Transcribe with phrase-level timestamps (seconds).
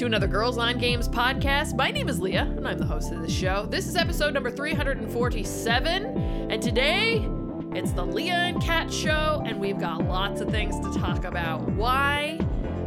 [0.00, 1.76] To another Girls on Games podcast.
[1.76, 3.66] My name is Leah, and I'm the host of the show.
[3.66, 6.04] This is episode number 347,
[6.50, 7.28] and today
[7.72, 11.60] it's the Leah and Kat show, and we've got lots of things to talk about.
[11.72, 12.40] Why?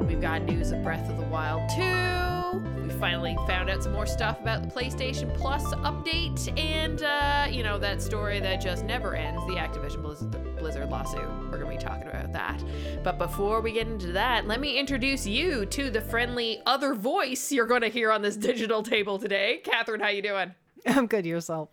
[0.07, 2.81] We've got news of Breath of the Wild 2.
[2.81, 7.62] We finally found out some more stuff about the PlayStation Plus update, and, uh, you
[7.62, 11.30] know, that story that just never ends the Activision Blizzard, Blizzard lawsuit.
[11.52, 12.61] We're to be talking about that.
[13.03, 17.51] But before we get into that, let me introduce you to the friendly other voice
[17.51, 19.62] you're going to hear on this digital table today.
[19.63, 20.53] Catherine, how you doing?
[20.85, 21.70] I'm good yourself.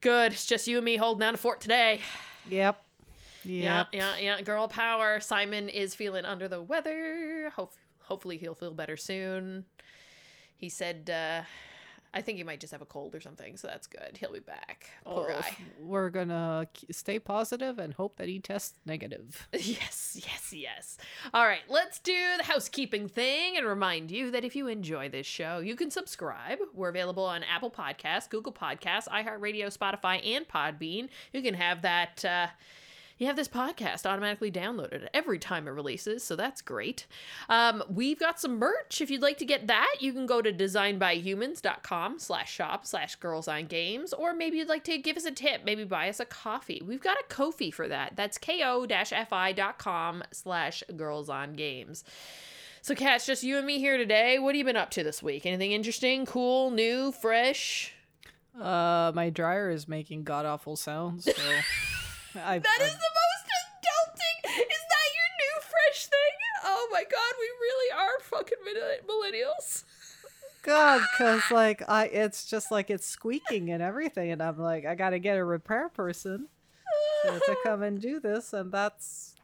[0.00, 0.32] Good.
[0.32, 2.00] It's just you and me holding down a fort today.
[2.48, 2.82] Yep.
[3.44, 3.86] Yeah, Yep.
[3.92, 4.40] yeah, yeah.
[4.42, 5.20] Girl power.
[5.20, 7.50] Simon is feeling under the weather.
[7.54, 9.64] Hope, hopefully, he'll feel better soon.
[10.56, 11.42] He said, uh,
[12.12, 14.16] I think he might just have a cold or something, so that's good.
[14.18, 14.90] He'll be back.
[15.04, 15.56] Poor Well, guy.
[15.78, 19.48] We're gonna stay positive and hope that he tests negative.
[19.60, 20.98] Yes, yes, yes.
[21.32, 25.26] All right, let's do the housekeeping thing and remind you that if you enjoy this
[25.26, 26.58] show, you can subscribe.
[26.74, 31.08] We're available on Apple Podcasts, Google Podcasts, iHeartRadio, Spotify, and Podbean.
[31.32, 32.24] You can have that.
[32.24, 32.46] Uh,
[33.20, 37.06] you have this podcast automatically downloaded every time it releases, so that's great.
[37.50, 39.02] Um, we've got some merch.
[39.02, 43.46] If you'd like to get that, you can go to designbyhumans.com slash shop slash girls
[43.46, 46.24] on games, or maybe you'd like to give us a tip, maybe buy us a
[46.24, 46.82] coffee.
[46.82, 48.16] We've got a Ko-fi for that.
[48.16, 52.04] That's ko-fi.com slash girls on games.
[52.80, 54.38] So, Kat, it's just you and me here today.
[54.38, 55.44] What have you been up to this week?
[55.44, 57.92] Anything interesting, cool, new, fresh?
[58.58, 61.26] Uh, my dryer is making god awful sounds.
[61.26, 61.32] So
[62.34, 64.50] I, That is the most adulting.
[64.50, 66.36] Is that your new fresh thing?
[66.64, 68.58] Oh my god, we really are fucking
[69.08, 69.84] millennials.
[70.62, 74.94] God, because like I, it's just like it's squeaking and everything, and I'm like, I
[74.94, 76.48] gotta get a repair person
[77.24, 79.34] to, to come and do this, and that's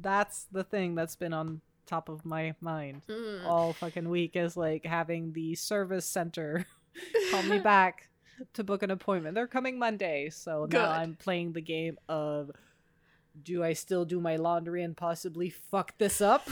[0.00, 3.46] that's the thing that's been on top of my mind Mm.
[3.46, 6.66] all fucking week is like having the service center
[7.30, 8.08] call me back
[8.54, 9.34] to book an appointment.
[9.34, 10.78] They're coming Monday, so Good.
[10.78, 12.50] now I'm playing the game of
[13.42, 16.48] do I still do my laundry and possibly fuck this up?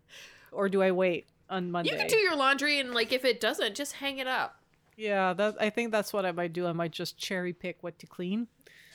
[0.52, 1.90] or do I wait on Monday?
[1.90, 4.56] You can do your laundry and like if it doesn't, just hang it up.
[4.96, 6.66] yeah, that I think that's what I might do.
[6.66, 8.48] I might just cherry pick what to clean.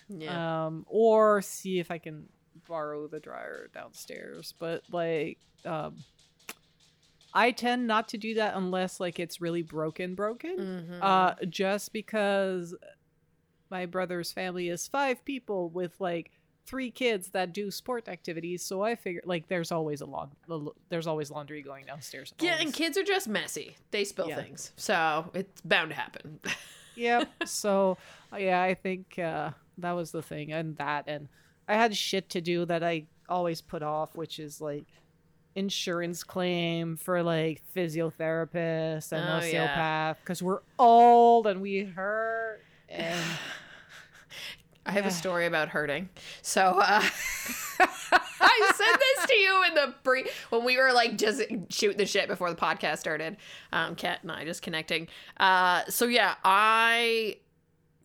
[0.10, 0.66] Yeah.
[0.66, 2.28] Um or see if I can
[2.68, 4.54] borrow the dryer downstairs.
[4.58, 5.98] But like um
[7.34, 10.58] I tend not to do that unless like it's really broken broken.
[10.58, 11.00] Mhm.
[11.02, 12.76] uh just because
[13.70, 16.32] my brother's family is five people with like
[16.66, 20.30] three kids that do sport activities so i figure like there's always a lawn
[20.90, 23.76] there's always laundry going downstairs yeah, and kids are just messy.
[23.92, 24.38] They spill Yeah.
[24.42, 24.72] things.
[24.78, 26.40] So it's bound to happen.
[26.96, 27.98] yep so
[28.32, 29.50] uh, yeah i think uh
[29.80, 31.28] that was the thing and that and
[31.68, 34.86] i had shit to do that i always put off which is like
[35.56, 43.20] insurance claim for like physiotherapists and Oh, osteopath because we're old and we hurt and
[44.86, 46.10] I have a story about hurting.
[46.42, 47.02] So uh,
[47.80, 52.06] I said this to you in the pre when we were like just shooting the
[52.06, 53.38] shit before the podcast started.
[53.72, 55.08] Um, Kat and I just connecting.
[55.38, 57.38] Uh, so yeah, I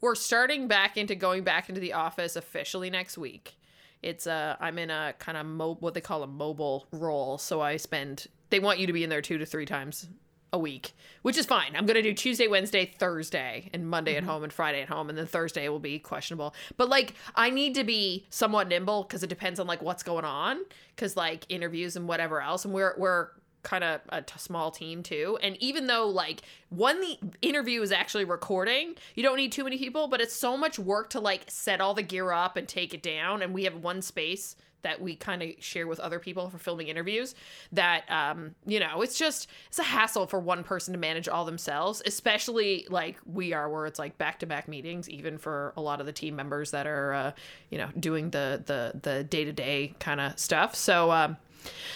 [0.00, 3.56] we're starting back into going back into the office officially next week.
[4.02, 7.60] It's uh I'm in a kind of mo- what they call a mobile role, so
[7.60, 10.08] I spend they want you to be in there two to three times
[10.52, 10.92] a week,
[11.22, 11.76] which is fine.
[11.76, 15.10] I'm going to do Tuesday, Wednesday, Thursday, and Monday at home and Friday at home,
[15.10, 16.54] and then Thursday will be questionable.
[16.78, 20.24] But like, I need to be somewhat nimble because it depends on like what's going
[20.24, 20.60] on,
[20.96, 23.28] because like interviews and whatever else, and we're we're
[23.68, 25.38] kind of a t- small team too.
[25.42, 29.76] And even though like when the interview is actually recording, you don't need too many
[29.76, 32.94] people, but it's so much work to like set all the gear up and take
[32.94, 33.42] it down.
[33.42, 36.86] And we have one space that we kind of share with other people for filming
[36.86, 37.34] interviews
[37.72, 41.44] that um you know it's just it's a hassle for one person to manage all
[41.44, 45.80] themselves especially like we are where it's like back to back meetings even for a
[45.80, 47.32] lot of the team members that are uh
[47.70, 51.36] you know doing the the the day-to-day kind of stuff so um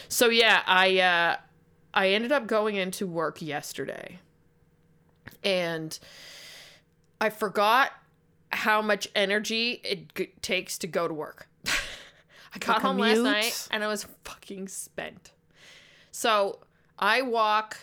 [0.08, 1.36] so yeah i uh
[1.94, 4.18] i ended up going into work yesterday
[5.44, 5.98] and
[7.20, 7.92] i forgot
[8.50, 11.48] how much energy it g- takes to go to work
[12.54, 15.32] I got home last night and I was fucking spent.
[16.10, 16.60] So
[16.98, 17.78] I walk.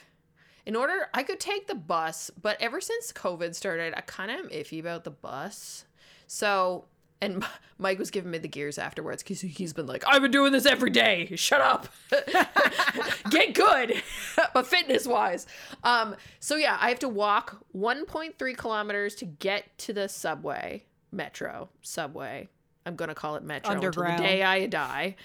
[0.65, 4.39] In order, I could take the bus, but ever since COVID started, I kind of
[4.39, 5.85] am iffy about the bus.
[6.27, 6.85] So,
[7.21, 7.43] and
[7.77, 10.65] Mike was giving me the gears afterwards because he's been like, I've been doing this
[10.65, 11.31] every day.
[11.35, 11.87] Shut up.
[13.29, 14.01] Get good,
[14.53, 15.47] but fitness wise.
[15.83, 21.69] Um, so yeah, I have to walk 1.3 kilometers to get to the subway, metro,
[21.81, 22.49] subway.
[22.85, 25.15] I'm gonna call it metro until the day I die.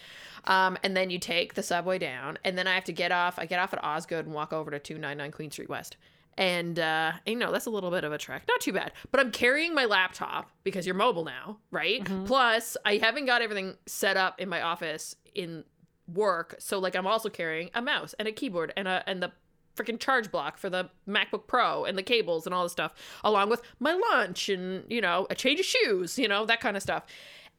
[0.46, 3.38] Um, and then you take the subway down, and then I have to get off.
[3.38, 5.96] I get off at Osgoode and walk over to 299 Queen Street West.
[6.36, 8.92] And uh, you know that's a little bit of a trek, not too bad.
[9.10, 12.04] But I'm carrying my laptop because you're mobile now, right?
[12.26, 15.64] Plus, I haven't got everything set up in my office in
[16.12, 19.32] work, so like I'm also carrying a mouse and a keyboard and a and the
[19.76, 22.92] freaking charge block for the MacBook Pro and the cables and all this stuff,
[23.22, 26.76] along with my lunch and you know a change of shoes, you know that kind
[26.76, 27.04] of stuff.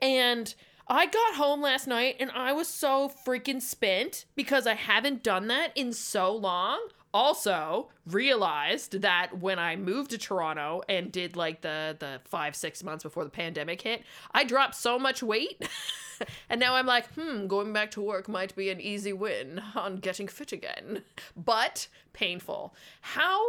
[0.02, 0.54] And
[0.88, 5.48] I got home last night and I was so freaking spent because I haven't done
[5.48, 6.80] that in so long.
[7.16, 12.84] Also, realized that when I moved to Toronto and did like the the 5 6
[12.84, 15.66] months before the pandemic hit, I dropped so much weight.
[16.50, 19.96] and now I'm like, "Hmm, going back to work might be an easy win on
[19.96, 21.04] getting fit again."
[21.38, 22.76] But painful.
[23.00, 23.40] How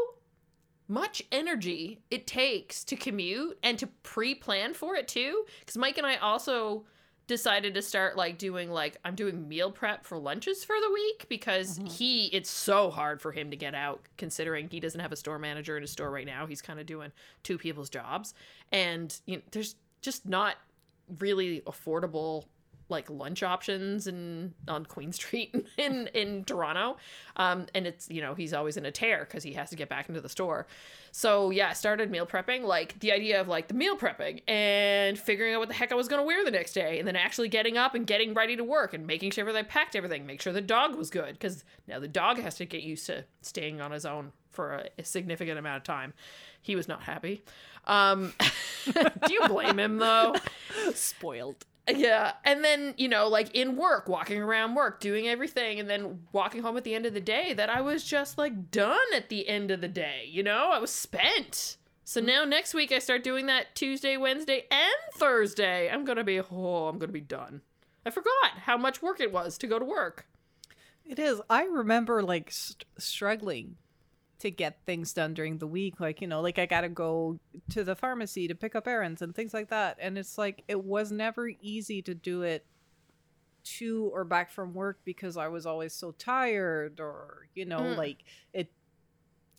[0.87, 6.07] much energy it takes to commute and to pre-plan for it too because mike and
[6.07, 6.85] i also
[7.27, 11.27] decided to start like doing like i'm doing meal prep for lunches for the week
[11.29, 11.87] because mm-hmm.
[11.87, 15.39] he it's so hard for him to get out considering he doesn't have a store
[15.39, 16.47] manager in his store right now.
[16.47, 17.13] He's kind of doing
[17.43, 18.35] two people's jobs.
[18.73, 20.57] And you know there's just not
[21.19, 22.45] really affordable
[22.89, 26.97] like lunch options in on Queen Street in in Toronto,
[27.37, 29.89] um, and it's you know he's always in a tear because he has to get
[29.89, 30.67] back into the store.
[31.13, 32.63] So yeah, I started meal prepping.
[32.63, 35.95] Like the idea of like the meal prepping and figuring out what the heck I
[35.95, 38.65] was gonna wear the next day, and then actually getting up and getting ready to
[38.65, 41.65] work and making sure that I packed everything, make sure the dog was good because
[41.87, 45.05] now the dog has to get used to staying on his own for a, a
[45.05, 46.15] significant amount of time.
[46.63, 47.43] He was not happy.
[47.87, 48.33] Um,
[48.85, 50.35] do you blame him though?
[50.95, 51.65] Spoiled.
[51.89, 52.33] Yeah.
[52.45, 56.63] And then, you know, like in work, walking around work, doing everything, and then walking
[56.63, 59.49] home at the end of the day, that I was just like done at the
[59.49, 60.29] end of the day.
[60.29, 61.77] You know, I was spent.
[62.05, 65.91] So now next week I start doing that Tuesday, Wednesday, and Thursday.
[65.91, 67.63] I'm to be, oh, I'm to be done.
[68.05, 70.27] I forgot how much work it was to go to work.
[71.05, 71.41] It is.
[71.49, 73.77] I remember like st- struggling
[74.39, 75.99] to get things done during the week.
[76.01, 77.39] Like, you know, like I got to go
[77.71, 79.97] to the pharmacy to pick up errands and things like that.
[80.01, 82.67] And it's like, it was never easy to do it
[83.65, 87.97] to or back from work because I was always so tired or, you know, Mm.
[87.97, 88.71] like it.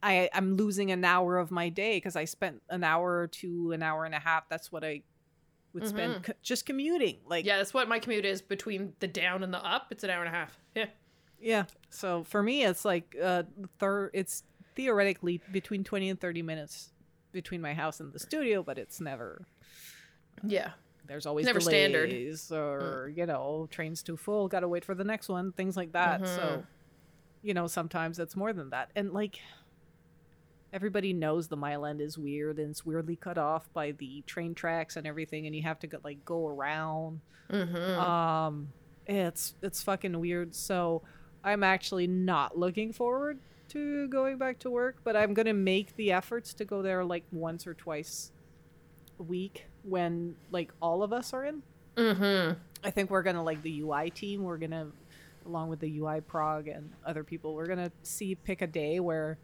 [0.04, 3.82] I, I'm losing an hour of my day because I spent an hour to an
[3.82, 4.48] hour and a half.
[4.48, 5.02] That's what I
[5.74, 7.18] would spend co- just commuting.
[7.28, 9.88] Like, Yeah, that's what my commute is between the down and the up.
[9.90, 10.58] It's an hour and a half.
[10.76, 10.86] Yeah.
[11.42, 11.64] Yeah.
[11.90, 13.44] So for me, it's like uh,
[13.80, 14.12] third.
[14.14, 14.44] It's
[14.78, 16.94] theoretically between twenty and thirty minutes
[17.34, 19.46] between my house and the studio, but it's never.
[20.42, 20.72] Yeah.
[21.06, 22.10] There's always Never standard.
[22.10, 25.92] delays or you know trains too full, gotta wait for the next one, things like
[25.92, 26.26] that.
[26.26, 26.66] So, Mhm.
[27.44, 29.40] you know, sometimes it's more than that, and like.
[30.74, 34.54] Everybody knows the Mile End is weird and it's weirdly cut off by the train
[34.54, 37.98] tracks and everything, and you have to go, like go around Mm-hmm.
[37.98, 38.68] um
[39.06, 41.02] it's it's fucking weird so
[41.42, 46.12] i'm actually not looking forward to going back to work but i'm gonna make the
[46.12, 48.32] efforts to go there like once or twice
[49.20, 51.62] a week when like all of us are in
[51.96, 52.54] mm-hmm.
[52.84, 54.88] i think we're gonna like the ui team we're gonna
[55.46, 59.38] along with the ui prog and other people we're gonna see pick a day where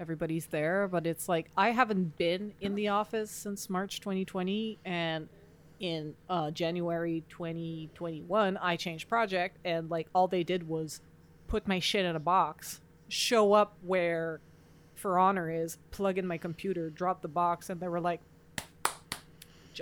[0.00, 5.28] everybody's there but it's like i haven't been in the office since march 2020 and
[5.80, 11.00] in uh, january 2021 i changed project and like all they did was
[11.48, 12.80] put my shit in a box
[13.12, 14.40] show up where
[14.94, 18.20] for honor is plug in my computer drop the box and they were like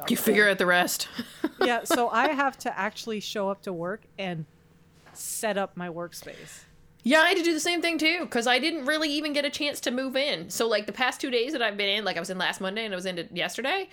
[0.08, 1.08] You figure out the rest.
[1.60, 4.46] yeah, so I have to actually show up to work and
[5.12, 6.64] set up my workspace.
[7.02, 9.44] Yeah, I had to do the same thing too because I didn't really even get
[9.44, 10.50] a chance to move in.
[10.50, 12.60] So like the past two days that I've been in, like I was in last
[12.60, 13.88] Monday and I was in yesterday,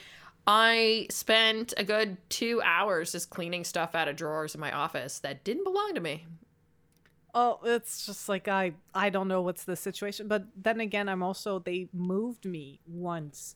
[0.47, 5.19] I spent a good two hours just cleaning stuff out of drawers in my office
[5.19, 6.25] that didn't belong to me.
[7.39, 11.21] Oh, it's just like I I don't know what's the situation, but then again, I'm
[11.21, 13.55] also they moved me once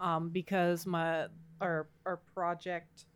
[0.00, 1.26] um because my
[1.60, 3.06] our our project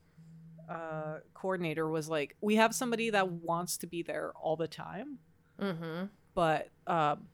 [0.69, 5.19] uh coordinator was like, "We have somebody that wants to be there all the time,
[5.61, 6.07] Mm-hmm.
[6.35, 7.29] but um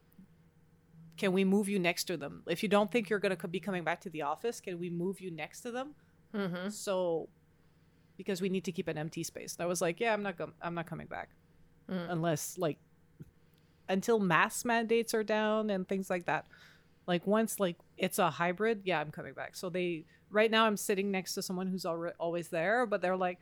[1.17, 2.43] can we move you next to them?
[2.47, 4.91] If you don't think you're going to be coming back to the office, can we
[4.91, 5.95] move you next to them?"
[6.35, 6.69] Mm-hmm.
[6.69, 7.29] So,
[8.17, 10.37] because we need to keep an empty space, and I was like, "Yeah, I'm not.
[10.37, 11.29] Com- I'm not coming back
[11.89, 12.09] Mm.
[12.09, 12.77] unless like
[13.89, 16.45] until mask mandates are down and things like that.
[17.07, 19.55] Like once like it's a hybrid, yeah, I'm coming back.
[19.55, 23.15] So they right now I'm sitting next to someone who's already always there, but they're
[23.15, 23.39] like,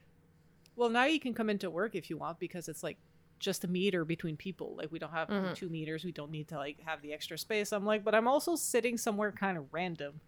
[0.76, 2.98] well, now you can come into work if you want because it's like
[3.40, 4.76] just a meter between people.
[4.78, 5.56] Like we don't have Mhm.
[5.56, 6.06] two meters.
[6.06, 7.74] We don't need to like have the extra space.
[7.74, 10.22] I'm like, but I'm also sitting somewhere kind of random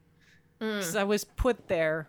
[0.59, 2.07] Mm, because I was put there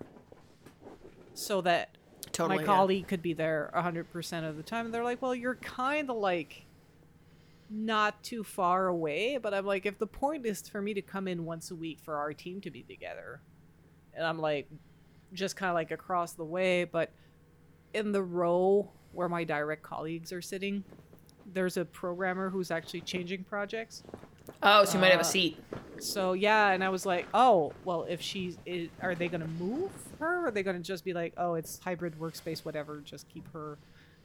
[1.35, 1.98] so that
[2.39, 2.57] totally.
[2.57, 2.67] my yeah.
[2.67, 6.17] colleague could be there 100% of the time and they're like well you're kind of
[6.17, 6.65] like
[7.71, 11.29] not too far away but i'm like if the point is for me to come
[11.29, 13.41] in once a week for our team to be together
[14.15, 14.67] and i'm like
[15.35, 17.11] just kind of like across the way but
[17.93, 20.83] in the row where my direct colleagues are sitting
[21.53, 24.03] there's a programmer who's actually changing projects
[24.63, 25.65] Oh, so you might have a Uh, seat.
[25.99, 29.93] so yeah, and I was like, oh, well, if she's, i are they gonna move
[30.21, 30.45] her?
[30.45, 33.79] Or are they gonna just be like, oh, it's hybrid workspace, whatever, just keep her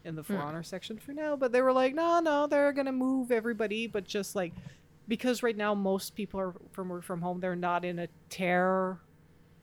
[0.06, 0.42] in the For Hmm.
[0.42, 1.36] Honor section for now?
[1.36, 4.54] But they were like, no, no, they're gonna move everybody, but just like,
[5.08, 9.00] because right now most people are from work from home, they're not in a tear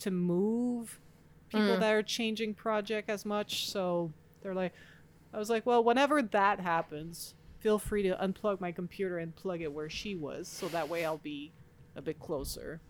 [0.01, 1.01] to move
[1.49, 1.81] people Mm.
[1.81, 3.71] that are changing project as much.
[3.71, 4.73] So they're like,
[5.33, 9.61] I was like, well, whenever that happens, feel free to unplug my computer and plug
[9.61, 11.53] it where she was, so that way I'll be
[11.95, 12.81] a bit closer.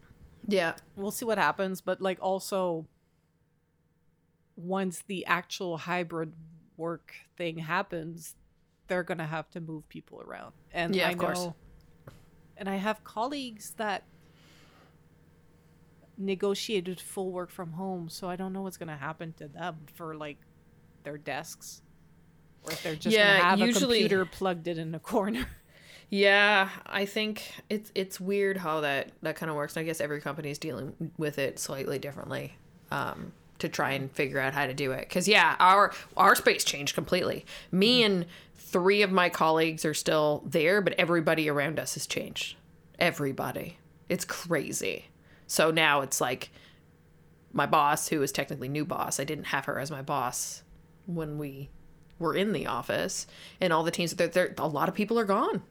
[0.47, 0.75] Yeah.
[0.97, 2.87] We'll see what happens, but like also
[4.57, 6.33] once the actual hybrid
[6.77, 8.37] work thing happens,
[8.87, 10.53] they're gonna have to move people around.
[10.73, 11.39] And Yeah, I of course.
[11.39, 11.55] know
[12.57, 14.05] and I have colleagues that
[16.19, 20.15] negotiated full work from home, so I don't know what's gonna happen to them for
[20.15, 20.39] like
[21.03, 21.83] their desks.
[22.65, 25.47] Or if they're just Yeah, have usually- a computer plugged in in a corner.
[26.13, 29.77] Yeah, I think it's it's weird how that that kind of works.
[29.77, 32.57] I guess every company is dealing with it slightly differently
[32.91, 35.09] um, to try and figure out how to do it.
[35.09, 37.47] Because yeah, our our space changed completely.
[37.71, 38.27] Me and
[38.57, 42.57] three of my colleagues are still there, but everybody around us has changed.
[42.99, 45.07] Everybody, it's crazy.
[45.47, 46.51] So now it's like
[47.53, 49.21] my boss, who is technically new boss.
[49.21, 50.63] I didn't have her as my boss
[51.07, 51.71] when we
[52.21, 53.27] were in the office,
[53.61, 54.15] and all the teams.
[54.15, 55.63] There, there, a lot of people are gone.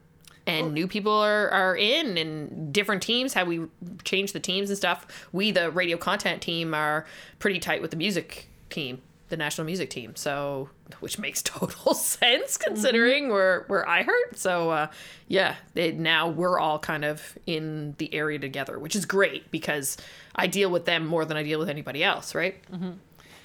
[0.47, 3.67] And new people are, are in and different teams how we
[4.03, 5.05] change the teams and stuff.
[5.31, 7.05] We the radio content team are
[7.37, 10.15] pretty tight with the music team the national music team.
[10.15, 14.87] So which makes total sense considering we're we're iHeart so uh,
[15.27, 19.97] yeah it, now we're all kind of in the area together which is great because
[20.35, 22.55] i deal with them more than i deal with anybody else right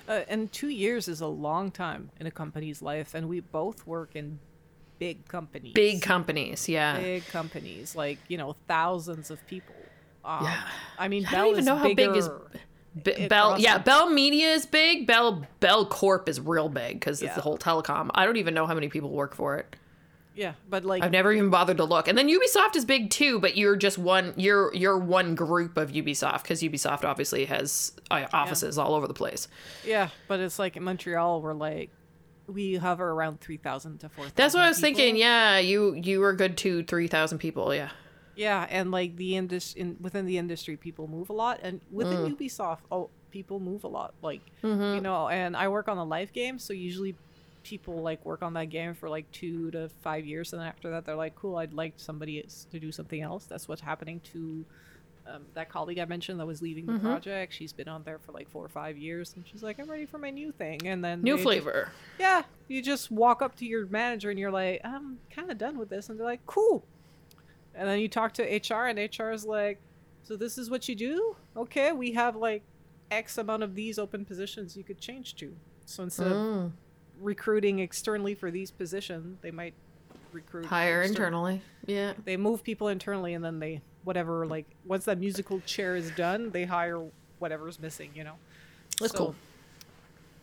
[0.09, 3.87] Uh, and two years is a long time in a company's life, and we both
[3.87, 4.39] work in
[4.99, 5.73] big companies.
[5.75, 9.75] big companies yeah big companies, like you know, thousands of people.
[10.25, 10.63] Um, Yeah.
[10.99, 12.29] I mean, I Bell don't even is know how big is
[13.03, 15.07] B- Bell, yeah, Bell Media is big.
[15.07, 17.35] Bell Bell Corp is real big because it's Yeah.
[17.35, 18.11] the whole telecom.
[18.15, 19.75] I don't even know how many people work for it.
[20.35, 22.09] Yeah, but like I've never even bothered to look.
[22.09, 24.35] And then Ubisoft is big too, but you're just one.
[24.37, 29.15] You're you're one group of Ubisoft because Ubisoft obviously has uh, offices all over the
[29.15, 29.47] place.
[29.87, 31.91] yeah, but it's like in Montreal, we're like
[32.47, 34.27] we hover around three thousand to four.
[34.35, 35.17] That's what I was thinking.
[35.17, 37.75] Yeah, you you were good to three thousand people.
[37.75, 37.91] Yeah.
[38.37, 42.17] Yeah, and like the indus in within the industry, people move a lot, and within
[42.19, 42.37] Mm.
[42.37, 44.15] Ubisoft, oh, people move a lot.
[44.23, 44.97] Like Mm-hmm.
[44.97, 47.15] you know, and I work on a live game, so usually
[47.65, 50.91] people like work on that game for like two to five years, and then after
[50.91, 54.21] that, they're like, "Cool, I'd like somebody else to do something else." That's what's happening
[54.33, 54.65] to
[55.27, 57.07] um, that colleague I mentioned that was leaving the Mm-hmm.
[57.07, 57.55] project.
[57.55, 60.07] She's been on there for like four or five years, and she's like, "I'm ready
[60.07, 61.89] for my new thing." And then New they just- flavor.
[62.21, 65.79] yeah, you just walk up to your manager and you're like, I'm kind of done
[65.79, 66.09] with this.
[66.11, 66.85] And they're like, cool.
[67.75, 69.79] And then you talk to HR, and HR is like,
[70.23, 71.37] so this is what you do?
[71.57, 72.63] Okay, we have like
[73.11, 75.55] X amount of these open positions you could change to.
[75.87, 76.73] So instead of Mm.
[77.21, 79.75] Recruiting externally for these positions, they might
[80.33, 81.63] recruit Hire internally.
[81.87, 82.15] Yeah.
[82.25, 86.51] They move people internally, and then they whatever like once that musical chair is done,
[86.51, 87.03] they hire
[87.39, 88.11] whatever's missing.
[88.15, 88.35] You know.
[89.01, 89.35] That's So, cool.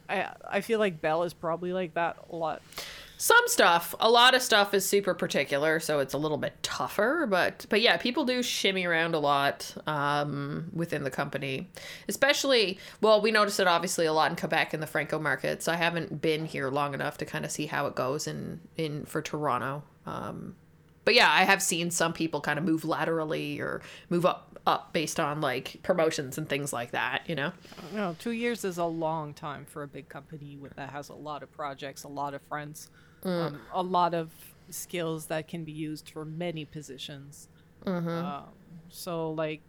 [0.09, 2.61] I I feel like Bell is probably like that a lot.
[3.21, 7.27] Some stuff, a lot of stuff is super particular, so it's a little bit tougher.
[7.29, 11.69] But but yeah, people do shimmy around a lot um, within the company,
[12.09, 12.79] especially.
[12.99, 15.67] Well, we notice it obviously a lot in Quebec in the Franco markets.
[15.67, 19.05] I haven't been here long enough to kind of see how it goes in in
[19.05, 19.83] for Toronto.
[20.07, 20.55] Um,
[21.05, 24.93] but yeah, I have seen some people kind of move laterally or move up up
[24.93, 27.21] based on like promotions and things like that.
[27.27, 27.51] You know.
[27.93, 31.43] No, two years is a long time for a big company that has a lot
[31.43, 32.89] of projects, a lot of friends,
[33.23, 34.31] um, a lot of
[34.69, 37.47] skills that can be used for many positions.
[38.11, 38.43] Um,
[38.89, 39.61] so, like,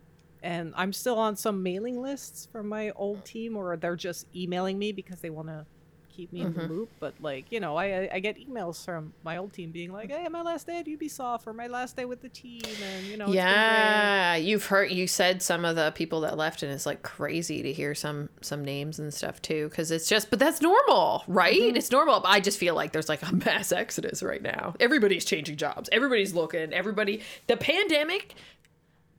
[0.43, 4.79] and I'm still on some mailing lists from my old team, or they're just emailing
[4.79, 5.67] me because they want to
[6.13, 6.91] keep me in the loop.
[7.01, 10.29] But like, you know, I I- get emails from my old team being like, "Hey,
[10.29, 13.27] my last day at Ubisoft or my last day with the team," and you know,
[13.27, 17.03] it's yeah, you've heard you said some of the people that left, and it's like
[17.03, 21.25] crazy to hear some some names and stuff too, because it's just, but that's normal,
[21.27, 21.61] right?
[21.61, 21.77] Mm-hmm.
[21.77, 22.21] It's normal.
[22.21, 24.75] But I just feel like there's like a mass exodus right now.
[24.79, 25.89] Everybody's changing jobs.
[25.93, 26.73] Everybody's looking.
[26.73, 27.23] Everybody.
[27.47, 28.35] The pandemic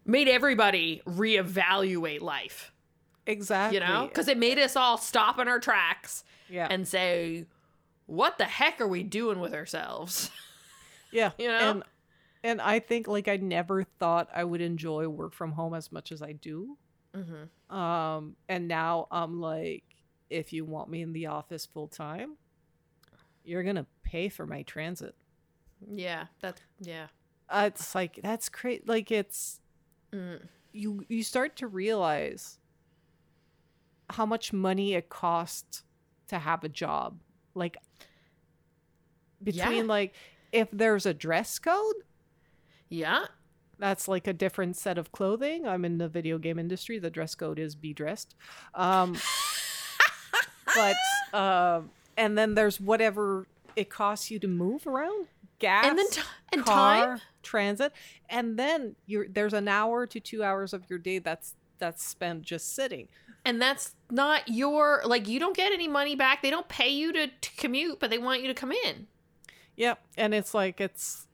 [0.05, 2.71] made everybody reevaluate life.
[3.25, 3.79] exactly.
[3.79, 7.45] You know, because it made us all stop in our tracks yeah, and say,
[8.05, 10.29] "What the heck are we doing with ourselves?"
[11.11, 11.57] yeah, you know?
[11.57, 11.83] and
[12.43, 16.11] and I think like I never thought I would enjoy work from home as much
[16.11, 16.77] as I do.
[17.15, 17.75] mm-hmm.
[17.75, 19.83] Um, and now I'm like,
[20.29, 22.37] if you want me in the office full time,
[23.43, 25.15] you're gonna pay for my transit.
[25.91, 27.07] Yeah, that's yeah.
[27.49, 28.87] Uh, it's like that's great.
[28.87, 29.59] Like it's
[30.13, 30.47] Mm.
[30.71, 32.59] you you start to realize
[34.11, 35.83] how much money it costs
[36.27, 37.19] to have a job.
[37.55, 37.77] Like
[39.43, 39.83] between Yeah.
[39.83, 40.13] like
[40.51, 41.95] if there's a dress code,
[42.89, 43.25] Yeah.
[43.79, 45.67] that's like a different set of clothing.
[45.67, 46.99] I'm in the video game industry.
[46.99, 48.35] The dress code is be dressed.
[48.75, 49.17] Um,
[50.75, 50.95] but
[51.37, 55.27] um, and then there's whatever it costs you to move around,
[55.59, 57.21] gas, And then ti- and car, time?
[57.41, 57.91] transit,
[58.29, 62.43] and then you're there's an hour to two hours of your day that's that's spent
[62.43, 63.07] just sitting.
[63.45, 66.41] And that's not your like you don't get any money back.
[66.41, 69.07] They don't pay you to, to commute, but they want you to come in.
[69.75, 71.27] Yep, and it's like it's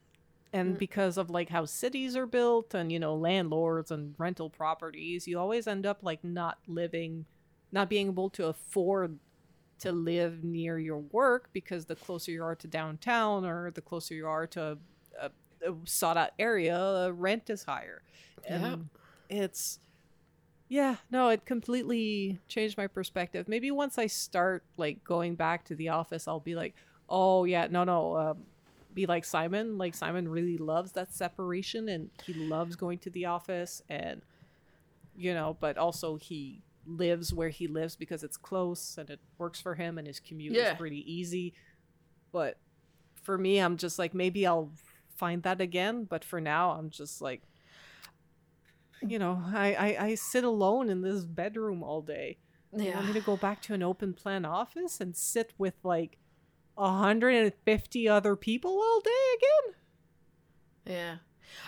[0.52, 0.78] and Mm.
[0.78, 5.38] because of like how cities are built and you know landlords and rental properties, you
[5.38, 7.26] always end up like not living
[7.72, 9.18] not being able to afford
[9.78, 14.14] to live near your work because the closer you are to downtown or the closer
[14.14, 14.76] you are to
[15.20, 15.26] a,
[15.66, 18.02] a sought out area, rent is higher.
[18.46, 18.88] And
[19.28, 19.78] it's
[20.70, 23.48] yeah, no, it completely changed my perspective.
[23.48, 26.74] Maybe once I start like going back to the office, I'll be like,
[27.08, 28.38] oh yeah, no, no, um,
[28.94, 29.78] be like Simon.
[29.78, 34.22] Like Simon really loves that separation, and he loves going to the office, and
[35.16, 39.60] you know, but also he lives where he lives because it's close and it works
[39.60, 40.72] for him, and his commute Yeah.
[40.72, 41.52] is pretty easy.
[42.32, 42.58] But
[43.22, 44.70] for me, I'm just like maybe I'll
[45.16, 47.42] find that again, but for now, I'm just like
[49.06, 52.38] you know, I, I, I sit alone in this bedroom all day.
[52.76, 56.18] You want me to go back to an open plan office and sit with like
[56.74, 59.74] 150 other people all day again?
[60.96, 61.16] Yeah.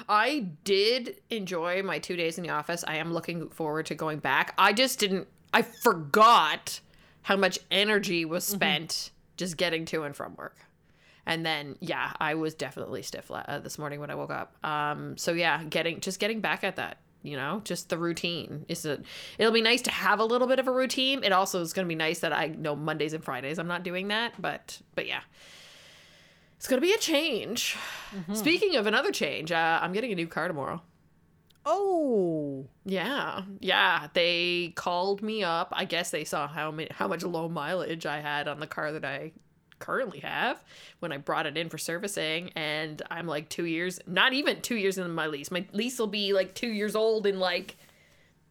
[0.09, 2.85] I did enjoy my two days in the office.
[2.87, 4.55] I am looking forward to going back.
[4.57, 6.81] I just didn't, I forgot
[7.23, 10.57] how much energy was spent just getting to and from work.
[11.27, 14.57] And then, yeah, I was definitely stiff uh, this morning when I woke up.
[14.65, 18.85] Um, so yeah, getting just getting back at that, you know, just the routine is
[18.85, 19.01] a.
[19.39, 21.25] It'll be nice to have a little bit of a routine.
[21.25, 23.83] It also is going to be nice that I know Mondays and Fridays I'm not
[23.83, 25.21] doing that, but but yeah,
[26.57, 27.77] it's going to be a change.
[28.35, 30.83] Speaking of another change, uh, I'm getting a new car tomorrow.
[31.65, 34.09] Oh, Yeah, yeah.
[34.15, 35.73] They called me up.
[35.73, 38.93] I guess they saw how many, how much low mileage I had on the car
[38.93, 39.33] that I
[39.83, 40.63] currently have
[41.01, 44.77] when I brought it in for servicing, and I'm like two years, not even two
[44.77, 45.51] years into my lease.
[45.51, 47.77] My lease will be like two years old in like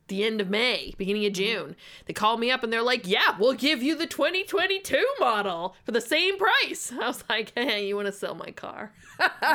[0.10, 1.76] the end of May, beginning of June.
[2.06, 5.94] They called me up and they're like, "Yeah, we'll give you the 2022 model for
[5.94, 8.92] the same price." I was like, "Hey, you want to sell my car?"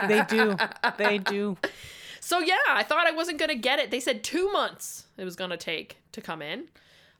[0.08, 0.56] they do.
[0.96, 1.58] They do.
[2.20, 3.90] So yeah, I thought I wasn't gonna get it.
[3.90, 6.68] They said two months it was gonna take to come in.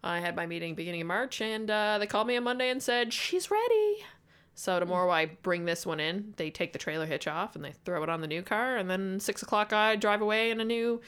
[0.03, 2.83] I had my meeting beginning of March, and uh, they called me on Monday and
[2.83, 4.05] said she's ready.
[4.59, 6.33] So tomorrow I bring this one in.
[6.39, 8.91] They take the trailer hitch off and they throw it on the new car, and
[8.91, 11.03] then six o'clock I drive away in a new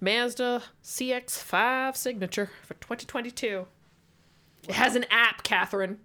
[0.00, 3.66] Mazda CX-5 Signature for 2022.
[4.66, 5.98] It has an app, Catherine.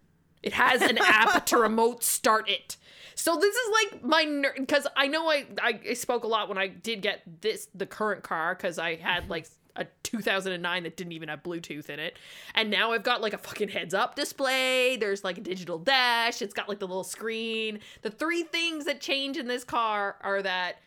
[0.44, 2.76] It has an app to remote start it.
[3.16, 6.58] So this is like my because I know I, I I spoke a lot when
[6.58, 11.14] I did get this the current car because I had like a 2009 that didn't
[11.14, 12.18] even have Bluetooth in it,
[12.56, 14.98] and now I've got like a fucking heads up display.
[14.98, 16.42] There's like a digital dash.
[16.42, 17.80] It's got like the little screen.
[18.02, 20.78] The three things that change in this car are that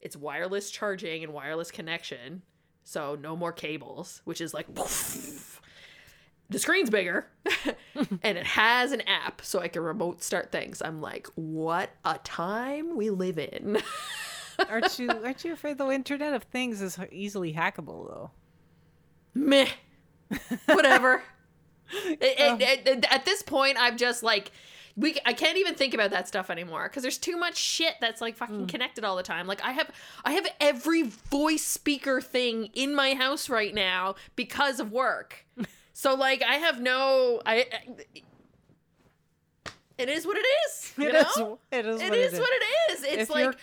[0.00, 2.42] it's wireless charging and wireless connection,
[2.84, 4.66] so no more cables, which is like.
[6.50, 7.26] the screen's bigger
[8.22, 10.80] and it has an app so I can remote start things.
[10.82, 13.78] I'm like, what a time we live in.
[14.68, 15.10] Aren't you?
[15.10, 18.30] Aren't you afraid the Internet of Things is easily hackable though?
[19.34, 19.68] Meh.
[20.66, 21.22] Whatever.
[21.90, 22.58] It- oh.
[22.60, 24.50] it- it- at this point, I'm just like,
[24.94, 25.16] we.
[25.24, 28.36] I can't even think about that stuff anymore because there's too much shit that's like
[28.36, 28.68] fucking mm.
[28.68, 29.46] connected all the time.
[29.46, 29.90] Like I have,
[30.22, 35.46] I have every voice speaker thing in my house right now because of work.
[35.94, 37.40] so like, I have no.
[37.46, 37.64] I.
[39.96, 40.92] it is what it is.
[40.98, 41.58] You It know?
[41.72, 41.78] is.
[41.78, 42.00] It is.
[42.02, 43.02] It what is what it is.
[43.04, 43.56] It's If like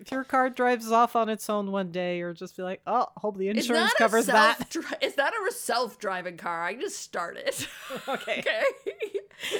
[0.00, 3.06] If your car drives off on its own one day, you're just be like, oh,
[3.18, 4.72] hope the insurance covers that.
[4.72, 6.62] self it's not a self-driving car.
[6.62, 7.68] I just start it.
[8.08, 8.38] Okay.
[8.40, 8.62] okay.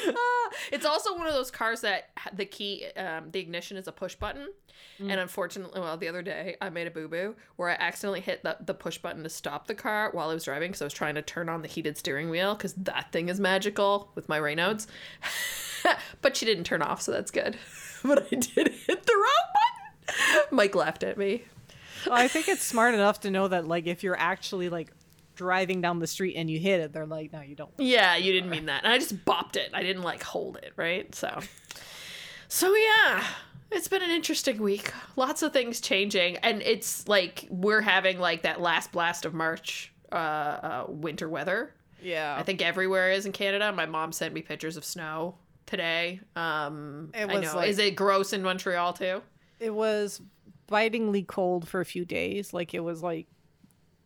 [0.09, 0.13] Uh,
[0.73, 4.15] it's also one of those cars that the key, um, the ignition is a push
[4.15, 4.49] button.
[5.01, 5.11] Mm.
[5.11, 8.43] And unfortunately, well, the other day I made a boo boo where I accidentally hit
[8.43, 10.95] the, the push button to stop the car while I was driving because I was
[10.95, 14.39] trying to turn on the heated steering wheel because that thing is magical with my
[14.39, 14.87] Raynaud's.
[16.23, 17.57] but she didn't turn off, so that's good.
[18.05, 19.70] but I did hit the wrong button.
[20.51, 21.45] Mike laughed at me.
[22.07, 24.91] Well, I think it's smart enough to know that, like, if you're actually like
[25.37, 27.71] driving down the street and you hit it, they're like, no, you don't.
[27.79, 28.85] Yeah, you didn't mean that.
[28.85, 29.71] And I just bopped it.
[29.75, 31.15] I didn't like hold it, right?
[31.15, 31.41] So
[32.49, 33.25] So yeah,
[33.71, 34.93] it's been an interesting week.
[35.17, 39.93] Lots of things changing and it's like we're having like that last blast of March
[40.13, 41.73] uh, uh winter weather.
[42.03, 42.35] Yeah.
[42.39, 43.73] I think everywhere is in Canada.
[43.73, 46.21] My mom sent me pictures of snow today.
[46.35, 47.57] Um It I was know.
[47.57, 49.23] like- is it gross in Montreal too?
[49.61, 50.21] It was
[50.67, 52.53] bitingly cold for a few days.
[52.53, 53.27] Like, it was like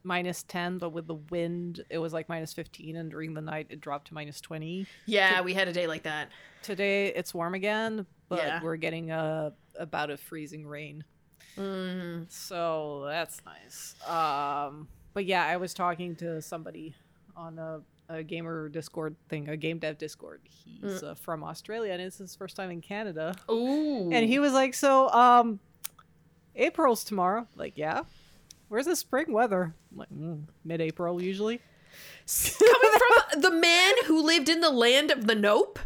[0.03, 2.97] minus 10, but with the wind, it was like minus 15.
[2.97, 4.87] And during the night, it dropped to minus 20.
[5.07, 6.29] Yeah, we had a day like that.
[6.63, 8.63] Today, it's warm again, but Yeah.
[8.63, 11.05] we're getting a, about a freezing rain.
[11.57, 12.31] Mm.
[12.31, 13.95] So that's nice.
[14.09, 16.95] Um, but yeah, I was talking to somebody
[17.37, 20.41] on a, a gamer Discord thing, a game dev Discord.
[20.53, 23.35] He's uh, from Australia and it's his first time in Canada.
[23.51, 24.11] Ooh.
[24.13, 25.61] And he was like, "So, um,
[26.55, 28.03] April's tomorrow." Like, yeah.
[28.69, 29.75] Where's the spring weather?
[29.93, 31.61] I'm like, mm, mid-April usually.
[32.59, 32.99] coming
[33.31, 35.79] from the man who lived in the land of the nope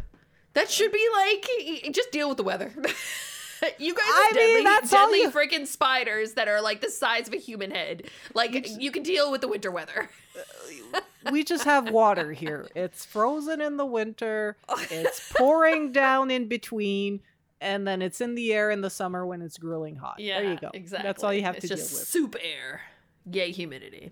[0.53, 2.71] that should be like just deal with the weather
[3.77, 6.89] you guys I are mean, deadly, that's deadly you- freaking spiders that are like the
[6.89, 10.09] size of a human head like you can deal with the winter weather
[11.31, 12.67] we just have water here.
[12.75, 14.57] It's frozen in the winter.
[14.91, 17.21] It's pouring down in between,
[17.61, 20.15] and then it's in the air in the summer when it's grilling hot.
[20.19, 20.69] yeah there you go.
[20.73, 22.07] exactly That's all you have it's to just deal with.
[22.07, 22.81] soup air
[23.31, 24.11] yay humidity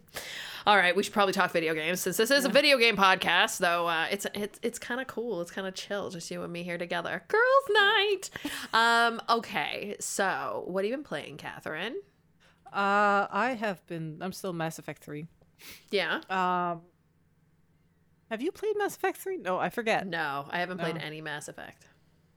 [0.67, 3.57] all right we should probably talk video games since this is a video game podcast
[3.57, 6.51] though uh, it's it's it's kind of cool it's kind of chill just you and
[6.53, 8.29] me here together girls night
[8.73, 11.95] um okay so what have you been playing catherine
[12.67, 14.17] Uh, I have been.
[14.21, 15.25] I'm still Mass Effect three.
[15.91, 16.81] Yeah Um,
[18.29, 19.37] have you played Mass Effect three?
[19.37, 20.05] No, I forget.
[20.05, 21.01] No, I haven't played No.
[21.01, 21.87] any Mass Effect.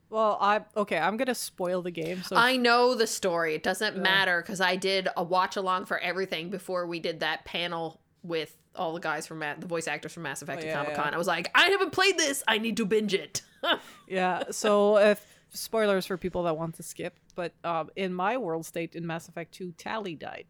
[0.09, 0.97] Well, I okay.
[0.97, 2.23] I'm gonna spoil the game.
[2.23, 3.55] So I know the story.
[3.55, 4.01] It doesn't Yeah.
[4.01, 8.55] matter because I did a watch along for everything before we did that panel with
[8.75, 11.07] all the guys from the voice actors from Mass Effect Oh, at yeah, Comic Con.
[11.09, 11.15] yeah.
[11.15, 12.41] I was like, I haven't played this.
[12.47, 13.41] I need to binge it.
[14.07, 14.43] yeah.
[14.51, 18.95] So if spoilers for people that want to skip, but um, in my world state
[18.95, 20.45] in Mass Effect two, Tali died.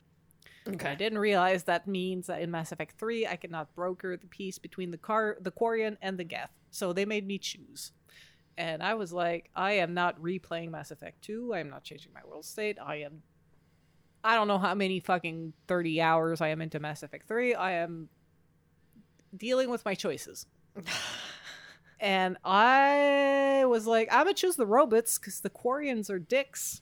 [0.92, 4.60] I didn't realize that means that in Mass Effect 3, I cannot broker the peace
[4.60, 6.52] between the car, the Quarian, and the Geth.
[6.70, 7.92] So they made me choose.
[8.58, 11.54] And I was like, I am not replaying Mass Effect 2.
[11.54, 12.78] I am not changing my world state.
[12.84, 13.24] I am.
[14.24, 17.56] I don't know how many fucking 30 hours I am into Mass Effect 3.
[17.56, 18.10] I am
[19.36, 20.46] dealing with my choices.
[22.00, 26.82] and I was like, I'm gonna choose the robots because the Quarians are dicks.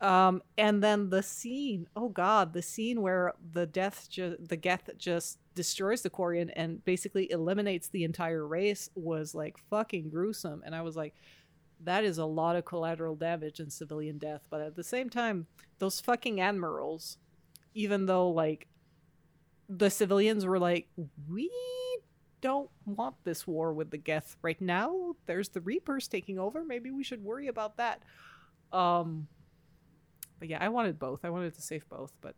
[0.00, 4.90] Um, and then the scene, oh god, the scene where the death, ju- the Geth
[4.98, 10.62] just destroys the Quarian and basically eliminates the entire race was like fucking gruesome.
[10.66, 11.14] And I was like,
[11.84, 14.42] that is a lot of collateral damage and civilian death.
[14.50, 15.46] But at the same time,
[15.78, 17.16] those fucking admirals,
[17.74, 18.66] even though like
[19.68, 20.88] the civilians were like,
[21.28, 21.50] we
[22.42, 25.16] don't want this war with the Geth right now.
[25.24, 26.64] There's the Reapers taking over.
[26.64, 28.02] Maybe we should worry about that.
[28.72, 29.26] Um,
[30.38, 31.24] but yeah, I wanted both.
[31.24, 32.34] I wanted to save both, but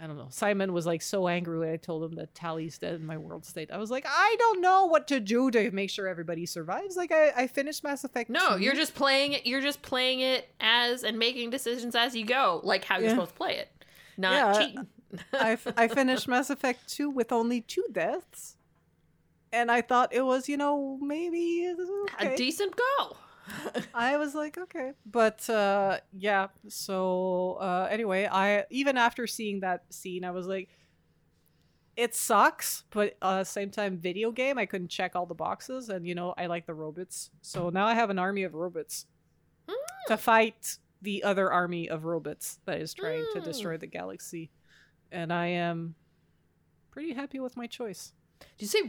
[0.00, 0.28] I don't know.
[0.30, 3.44] Simon was like so angry when I told him that Tali's dead in my world
[3.44, 3.70] state.
[3.70, 6.96] I was like, I don't know what to do to make sure everybody survives.
[6.96, 8.28] Like I, I finished Mass Effect.
[8.30, 8.62] No, 2.
[8.64, 9.46] you're just playing it.
[9.46, 13.10] You're just playing it as and making decisions as you go, like how you're Yeah.
[13.14, 13.68] supposed to play it,
[14.16, 14.58] not Yeah.
[14.66, 14.86] cheating.
[15.34, 18.56] I, I finished Mass Effect 2 with only two deaths.
[19.52, 22.32] And I thought it was, you know, maybe uh, okay.
[22.32, 23.16] A decent go.
[23.94, 24.92] I was like, okay.
[25.06, 30.68] But uh yeah, so uh anyway, I even after seeing that scene, I was like
[31.96, 36.06] it sucks, but uh same time video game, I couldn't check all the boxes and
[36.06, 37.30] you know, I like the robots.
[37.42, 39.06] So now I have an army of robots
[40.08, 43.44] to fight the other army of robots that is trying to Mm.
[43.44, 44.50] destroy the galaxy.
[45.10, 45.94] And I am
[46.90, 48.12] pretty happy with my choice.
[48.40, 48.82] Did you say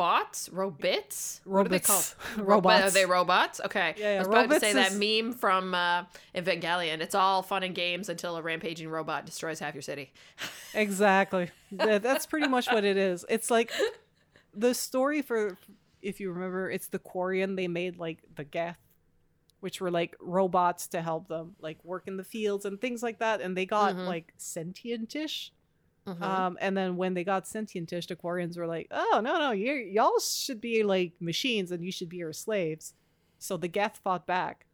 [0.00, 0.48] robots?
[0.48, 1.40] Robits?
[1.44, 2.14] What are they called?
[2.14, 2.14] Robots.
[2.38, 2.82] Robo- Robots.
[2.82, 3.60] Are they robots?
[3.66, 3.94] Okay.
[3.98, 7.00] Yeah, yeah, I was about to robots say that is- meme from uh, Evangelion.
[7.00, 10.12] It's all fun and games until a rampaging robot destroys half your city.
[10.72, 11.50] Exactly.
[11.72, 13.24] That's pretty much what it is.
[13.28, 13.72] It's like
[14.54, 15.56] the story for
[16.00, 18.78] if you remember, it's the Quarian they made like the Geth,
[19.58, 23.18] which were like robots to help them like work in the fields and things like
[23.18, 24.06] that, and they got Mhm.
[24.06, 25.52] like sentient-ish.
[26.06, 26.22] Mhm.
[26.22, 29.72] Um, and then when they got sentient-ish, the Quarians were like, "Oh no, no, you
[29.74, 32.94] y'all should be like machines, and you should be our slaves."
[33.38, 34.66] So the Geth fought back,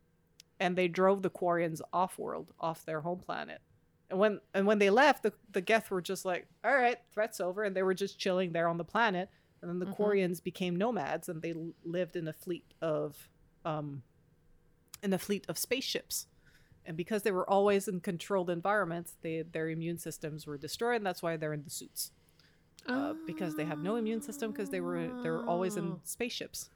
[0.60, 3.60] and they drove the Quarians off-world, off their home planet.
[4.08, 7.40] And when and when they left, the the Geth were just like, "All right, threat's
[7.40, 9.28] over," and they were just chilling there on the planet.
[9.62, 9.96] And then the Mhm.
[9.96, 13.28] Quarians became nomads, and they l- lived in a fleet of,
[13.64, 14.04] um,
[15.02, 16.28] in a fleet of spaceships.
[16.87, 21.07] And because they were always in controlled environments, they their immune systems were destroyed, and
[21.07, 22.12] that's why they're in the suits.
[22.88, 26.01] Uh, because they have no immune system because they were they were always in Oh.
[26.05, 26.70] spaceships.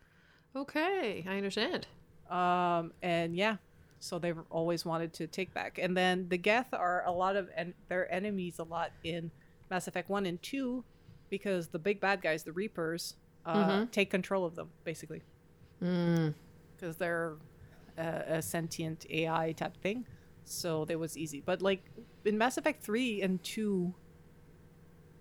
[0.57, 1.87] Okay, I understand.
[2.29, 3.57] Um, and yeah,
[4.01, 5.79] so they've always wanted to take back.
[5.79, 9.31] And then the Geth are a lot of en- their enemies a lot in
[9.71, 10.83] Mass Effect One and Two,
[11.29, 13.15] because the big bad guys, the Reapers,
[13.47, 13.91] uh, Mhm.
[13.93, 15.23] take control of them basically
[15.81, 16.35] Mm.
[16.77, 17.37] because they're
[18.01, 20.05] a, a sentient AI type thing.
[20.45, 21.43] So that was easy.
[21.45, 21.83] But like
[22.25, 23.95] in Mass Effect Three and Two.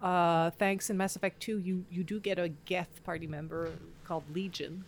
[0.01, 3.69] Uh, thanks in Mass Effect 2, you, you do get a Geth party member
[4.05, 4.85] called Legion.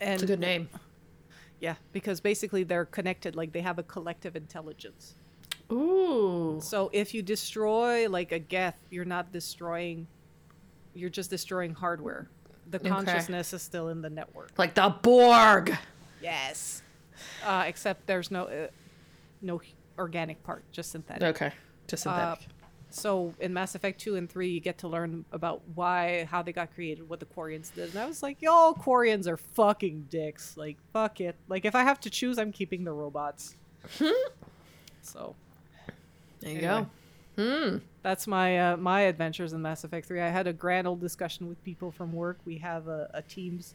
[0.00, 0.70] And It's a good name.
[1.60, 5.16] yeah, because basically they're connected, like they have a collective intelligence.
[5.70, 6.60] Ooh.
[6.62, 10.06] So if you destroy like a Geth, you're not destroying
[10.94, 12.28] you're just destroying hardware.
[12.70, 12.88] The Okay.
[12.88, 14.52] consciousness is still in the network.
[14.56, 15.76] Like the Borg.
[16.22, 16.82] Yes.
[17.44, 18.68] Uh, except there's no uh,
[19.40, 19.60] no
[19.98, 21.22] organic part, just synthetic.
[21.22, 21.52] Okay.
[21.86, 22.48] Just Uh, synthetic.
[22.90, 26.52] So in Mass Effect 2 and 3, you get to learn about why, how they
[26.52, 27.88] got created, what the Quarians did.
[27.90, 30.58] And I was like, y'all Quarians are fucking dicks.
[30.58, 31.34] Like, fuck it.
[31.48, 33.56] Like, if I have to choose, I'm keeping the robots.
[35.02, 35.34] so
[36.40, 36.86] there you anyway.
[36.86, 36.86] go.
[37.34, 37.76] Hmm.
[38.02, 40.20] that's my uh, my adventures in Mass Effect 3.
[40.20, 42.38] I had a grand old discussion with people from work.
[42.44, 43.74] We have a, a Teams,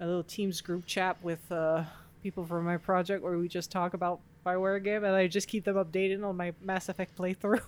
[0.00, 1.84] a little Teams group chat with uh,
[2.22, 5.64] people from my project where we just talk about Bioware game, and I just keep
[5.64, 7.62] them updated on my Mass Effect playthrough.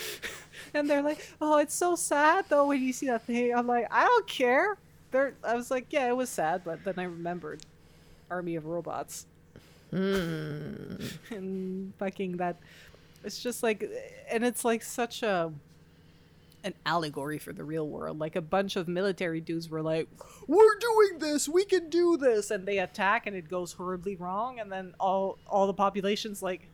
[0.74, 3.86] and they're like, "Oh, it's so sad though when you see that thing." I'm like,
[3.90, 4.76] "I don't care."
[5.10, 7.60] They're, I was like, "Yeah, it was sad," but then I remembered
[8.30, 9.26] Army of Robots
[9.90, 10.96] Hmm.
[11.30, 12.56] and fucking that
[13.24, 13.88] it's just like
[14.30, 15.52] and it's like such a
[16.66, 20.08] an allegory for the real world like a bunch of military dudes were like
[20.48, 24.58] we're doing this we can do this and they attack and it goes horribly wrong
[24.58, 26.68] and then all all the population's like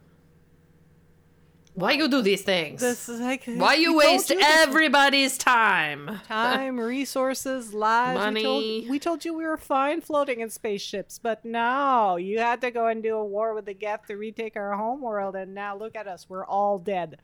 [1.75, 2.81] Why you do these things?
[2.81, 6.21] this is like Why you waste you everybody's time?
[6.27, 8.43] time resources lives we Money.
[8.43, 12.71] told, we told you we were fine floating in spaceships but no you had to
[12.71, 15.77] go and do a war with the geth to retake our home world and now
[15.77, 17.19] look at us we're all dead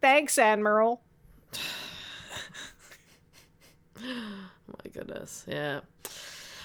[0.00, 1.00] thanks admiral
[4.02, 5.44] My goodness.
[5.46, 5.80] Yeah.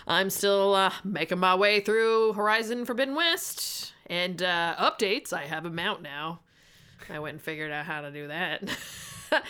[0.08, 3.94] I'm still uh, making my way through Horizon Forbidden West.
[4.08, 6.40] And uh, updates, I have a mount now.
[7.10, 8.64] I went and figured out how to do that.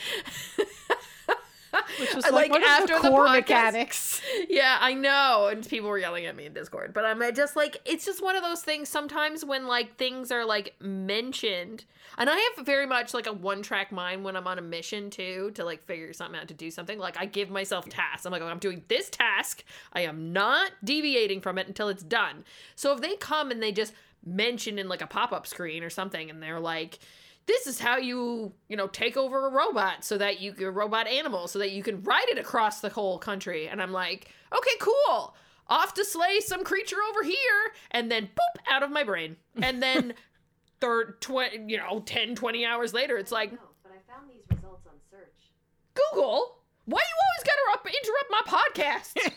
[1.99, 4.21] which was like, one after the the core podcast- mechanics.
[4.49, 5.49] yeah, I know.
[5.51, 6.93] And people were yelling at me in Discord.
[6.93, 10.45] But I'm just like, it's just one of those things sometimes when like things are
[10.45, 11.85] like mentioned.
[12.17, 15.09] And I have very much like a one track mind when I'm on a mission
[15.09, 16.99] too to like figure something out to do something.
[16.99, 18.25] Like I give myself tasks.
[18.25, 19.63] I'm like, oh, I'm doing this task.
[19.93, 22.43] I am not deviating from it until it's done.
[22.75, 23.93] So if they come and they just
[24.25, 26.99] mention in like a pop up screen or something and they're like,
[27.45, 31.07] this is how you you know take over a robot so that you a robot
[31.07, 33.67] animal so that you can ride it across the whole country.
[33.67, 35.35] And i'm like okay cool.
[35.67, 37.73] Off to slay some creature over here.
[37.91, 39.35] And then boop out of my brain.
[39.61, 40.13] And then
[40.81, 44.43] third 20 you know 10 20 hours later it's like No, but I found these
[44.49, 45.51] results on search.
[45.93, 49.15] google why you always gotta up, interrupt my podcast?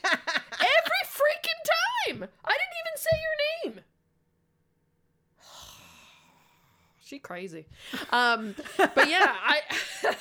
[0.52, 2.28] Every freaking time.
[2.44, 3.84] I didn't even say your name
[7.12, 7.66] she crazy.
[8.10, 9.60] Um but yeah i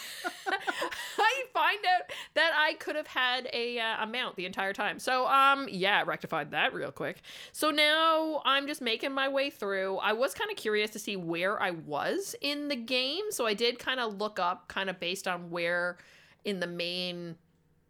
[1.18, 5.00] i find out that i could have had a uh, a mount the entire time.
[5.00, 7.22] So um yeah rectified that real quick.
[7.54, 9.98] So now i'm just making my way through.
[9.98, 13.54] I was kind of curious to see where i was in the game so i
[13.54, 15.98] did kind of look up kind of based on where
[16.44, 17.36] in the main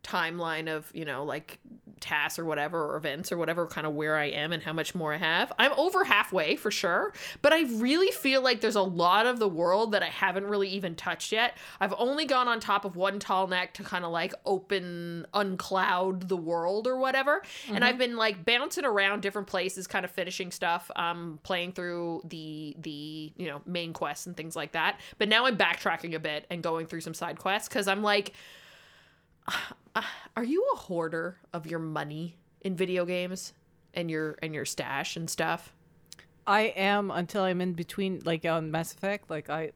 [0.03, 1.59] timeline of you know like
[2.01, 4.93] tasks or whatever or events or whatever kind of where i am and how much
[4.95, 5.51] more i have.
[5.57, 9.47] I'm over halfway for sure but i really feel like there's a lot of the
[9.47, 11.57] world that i haven't really even touched yet.
[11.79, 16.27] I've only gone on top of one tall neck to kind of like open uncloud
[16.27, 17.41] the world or whatever.
[17.69, 22.21] And i've been like bouncing around different places kind of finishing stuff um playing through
[22.25, 24.99] the the you know main quests and things like that.
[25.17, 28.33] But now i'm backtracking a bit and going through some side quests because i'm like
[30.35, 33.53] are you a hoarder of your money in video games
[33.93, 35.73] and your and your stash and stuff?
[36.47, 39.29] I am until I'm in between, like on Mass Effect.
[39.29, 39.71] Like I,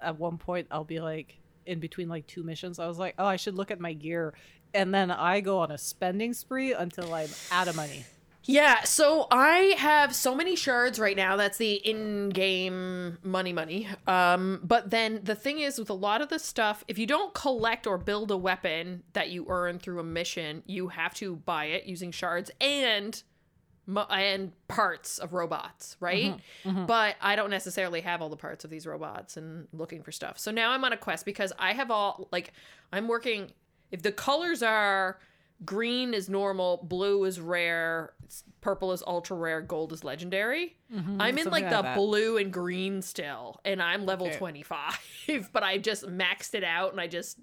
[0.00, 2.78] at one point, I'll be like in between like two missions.
[2.78, 4.34] I was like, oh, I should look at my gear,
[4.72, 8.04] and then I go on a spending spree until I'm out of money.
[8.50, 11.36] Yeah, so I have so many shards right now.
[11.36, 13.88] That's the in-game money money.
[14.06, 17.34] Um, but then the thing is with a lot of the stuff, if you don't
[17.34, 21.66] collect or build a weapon that you earn through a mission, you have to buy
[21.66, 23.22] it using shards and
[24.10, 26.34] and parts of robots, right?
[26.86, 30.38] But I don't necessarily have all the parts of these robots and looking for stuff.
[30.38, 32.52] So now I'm on a quest because I have all like
[32.94, 33.52] I'm working
[33.90, 35.18] if the colors are
[35.64, 38.12] green is normal, blue is rare,
[38.60, 40.76] purple is ultra rare, gold is legendary.
[40.92, 41.96] I'm in like like the that.
[41.96, 44.36] blue and green still, and I'm level Okay.
[44.36, 47.38] 25, but I just maxed it out and I just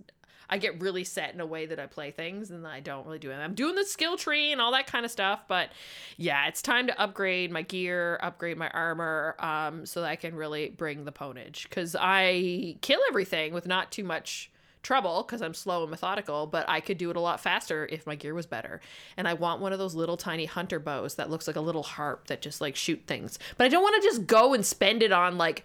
[0.48, 3.18] I get really set in a way that I play things and I don't really
[3.18, 3.36] do it.
[3.36, 5.70] I'm doing the skill tree and all that kind of stuff, but
[6.18, 10.36] yeah, it's time to upgrade my gear, upgrade my armor, um, so that I can
[10.36, 11.64] really bring the pwnage.
[11.64, 14.52] Because I kill everything with not too much
[14.86, 18.06] trouble because I'm slow and methodical, but I could do it a lot faster if
[18.06, 18.80] my gear was better.
[19.18, 21.84] And I want one of those little tiny hunter bows that looks like a little
[21.84, 23.40] harp that just like shoot things.
[23.58, 25.64] But I don't want to just go and spend it on like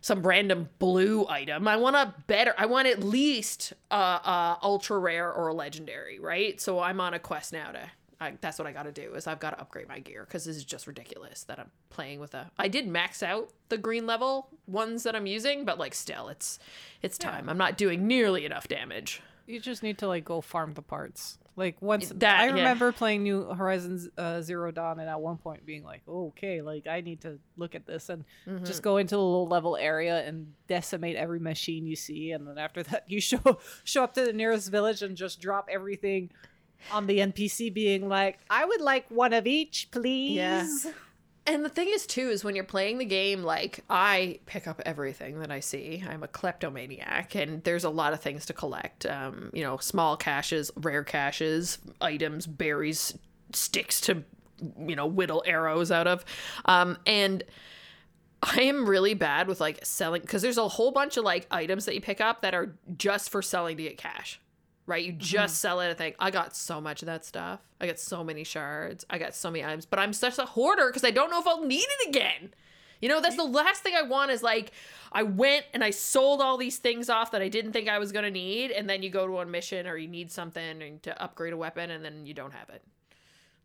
[0.00, 1.66] some random blue item.
[1.66, 2.54] I want a better.
[2.56, 6.60] I want at least uh, uh ultra rare or a legendary, right?
[6.60, 7.90] So I'm on a quest now to.
[8.20, 10.44] I, that's what I got to do is I've got to upgrade my gear because
[10.44, 12.50] this is just ridiculous that I'm playing with a.
[12.58, 16.58] I did max out the green level ones that I'm using, but like still, it's
[17.02, 17.48] it's time.
[17.48, 19.22] I'm not doing nearly enough damage.
[19.46, 21.38] You just need to like go farm the parts.
[21.56, 22.52] Like once That- I yeah.
[22.52, 26.86] remember playing New Horizons uh, Zero Dawn, and at one point being like, "Okay, like
[26.86, 28.64] I need to look at this and Mm-hmm.
[28.64, 32.58] just go into the low level area and decimate every machine you see, and then
[32.58, 36.30] after that, you show show up to the nearest village and just drop everything
[36.92, 40.92] on the NPC, being like, "I would like one of each, please." Yeah.
[41.48, 44.82] And the thing is, too, is when you're playing the game, like I pick up
[44.84, 46.04] everything that I see.
[46.06, 49.06] I'm a kleptomaniac, and there's a lot of things to collect.
[49.06, 53.16] Um, you know, small caches, rare caches, items, berries,
[53.54, 54.24] sticks to,
[54.78, 56.22] you know, whittle arrows out of.
[56.66, 57.42] Um, and
[58.42, 61.86] I am really bad with like selling because there's a whole bunch of like items
[61.86, 64.38] that you pick up that are just for selling to get cash.
[64.88, 65.04] Right?
[65.04, 67.60] You just sell it and think, I got so much of that stuff.
[67.78, 69.04] I got so many shards.
[69.10, 71.46] I got so many items, but I'm such a hoarder because I don't know if
[71.46, 72.54] I'll need it again.
[73.02, 74.72] You know, that's the last thing I want is like
[75.12, 78.12] I went and I sold all these things off that I didn't think I was
[78.12, 81.52] gonna need, and then you go to a mission or you need something to upgrade
[81.52, 82.82] a weapon and then you don't have it.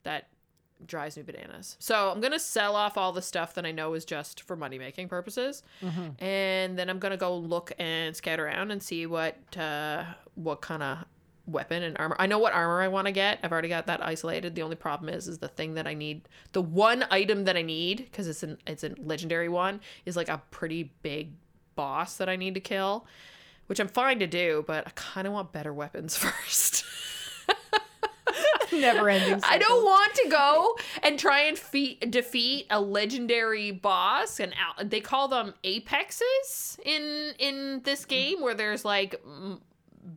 [0.04, 0.28] That
[0.86, 1.78] drives me bananas.
[1.80, 4.78] So I'm gonna sell off all the stuff that I know is just for money
[4.78, 5.64] making purposes,
[6.20, 10.04] and then I'm gonna go look and scout around and see what uh,
[10.36, 11.06] what kind of
[11.46, 12.16] weapon and armor.
[12.20, 13.40] I know what armor I want to get.
[13.44, 14.56] I've already got that isolated.
[14.56, 17.62] The only problem is, is the thing that I need, the one item that I
[17.62, 21.34] need, because it's an it's a legendary one, is like a pretty big
[21.76, 23.06] boss that I need to kill,
[23.68, 26.86] which I'm fine to do, but I kind of want better weapons first.
[28.72, 29.40] never ending.
[29.44, 34.90] I don't want to go and try and feat, defeat a legendary boss, and out,
[34.90, 39.62] they call them apexes in in this game, where there's like m-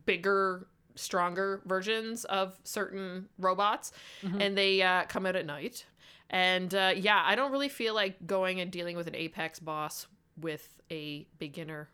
[0.05, 3.91] bigger, stronger versions of certain robots,
[4.39, 5.85] and they uh, come out at night.
[6.29, 10.07] And uh, yeah, I don't really feel like going and dealing with an apex boss
[10.39, 11.89] with a beginner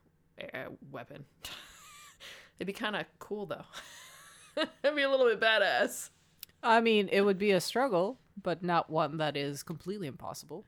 [0.54, 1.26] uh, weapon.
[2.60, 3.66] It'd be kind of cool though.
[4.84, 6.10] It'd be a little bit badass.
[6.62, 10.66] I mean, it would be a struggle, but not one that is completely impossible.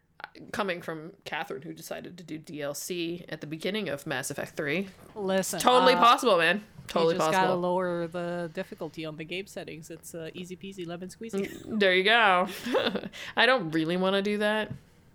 [0.52, 4.88] Coming from Catherine, who decided to do DLC at the beginning of Mass Effect 3.
[5.16, 6.64] Listen, Totally uh, possible, man.
[6.88, 9.90] Totally you just gotta lower the difficulty on the game settings.
[9.90, 11.62] It's uh, easy peasy lemon squeezy.
[11.66, 12.48] There you go.
[13.38, 14.72] I don't really want to do that.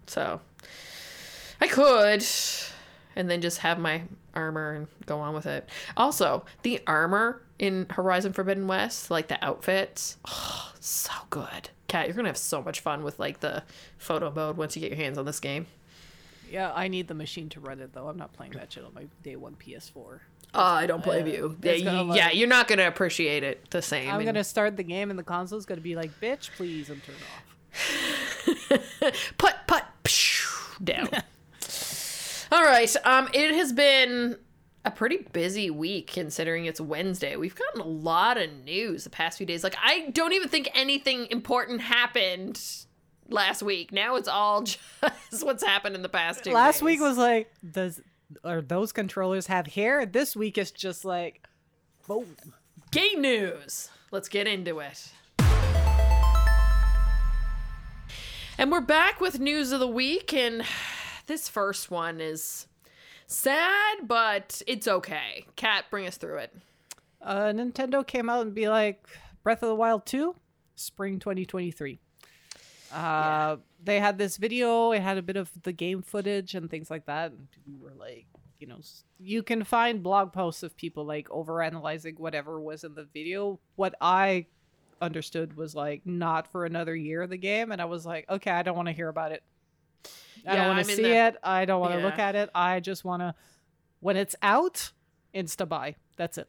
[0.06, 0.40] So
[1.60, 2.24] I could.
[3.16, 4.02] And then just have my
[4.34, 5.68] armor and go on with it.
[5.96, 11.70] Also, the armor in Horizon Forbidden West, like the outfits, oh, so good.
[11.90, 13.64] Kat, you're gonna have so much fun with like the
[13.98, 15.66] photo mode once you get your hands on this game.
[16.50, 18.08] yeah, I need the machine to run it though.
[18.08, 20.20] I'm not playing that shit on my day one PS4.
[20.52, 21.56] Oh, I don't blame you.
[21.62, 24.08] Yeah, you- like- yeah, you're not gonna appreciate it the same.
[24.08, 27.02] I'm and- gonna start the game and the console's gonna be like, bitch, please, and
[27.02, 29.32] turn it off.
[29.38, 31.08] put put pshh, down.
[32.52, 32.94] All right.
[33.04, 34.36] Um, it has been
[34.90, 37.36] a pretty busy week considering it's Wednesday.
[37.36, 39.62] We've gotten a lot of news the past few days.
[39.62, 42.60] Like I don't even think anything important happened
[43.28, 43.92] last week.
[43.92, 44.62] Now it's all
[45.30, 46.52] just what's happened in the past two.
[46.52, 48.00] Last week was like, does
[48.44, 50.06] are those controllers have hair?
[50.06, 51.46] This week is just like,
[52.06, 52.36] boom,
[52.90, 53.88] Game news.
[54.10, 55.12] Let's get into it.
[58.58, 60.64] And we're back with news of the week, and
[61.26, 62.66] this first one is
[63.30, 65.46] sad, but it's okay.
[65.56, 66.54] Cat, bring us through it.
[67.22, 69.06] Uh, Nintendo came out and be like,
[69.42, 70.34] Breath of the Wild 2,
[70.74, 71.98] spring 2023.
[72.92, 76.90] Uh, They had this video, it had a bit of the game footage and things
[76.90, 77.30] like that.
[77.32, 78.26] And we were like,
[78.58, 78.80] you know,
[79.18, 83.58] you can find blog posts of people like overanalyzing whatever was in the video.
[83.76, 84.46] What I
[85.00, 88.50] understood was like not for another year of the game, and I was like, okay,
[88.50, 89.42] I don't want to hear about it.
[90.46, 91.40] I Yeah, don't want to see that- it.
[91.42, 92.50] I don't want to look at it.
[92.54, 93.34] I just want to,
[94.00, 94.92] when it's out,
[95.34, 95.96] insta buy.
[96.16, 96.48] That's it.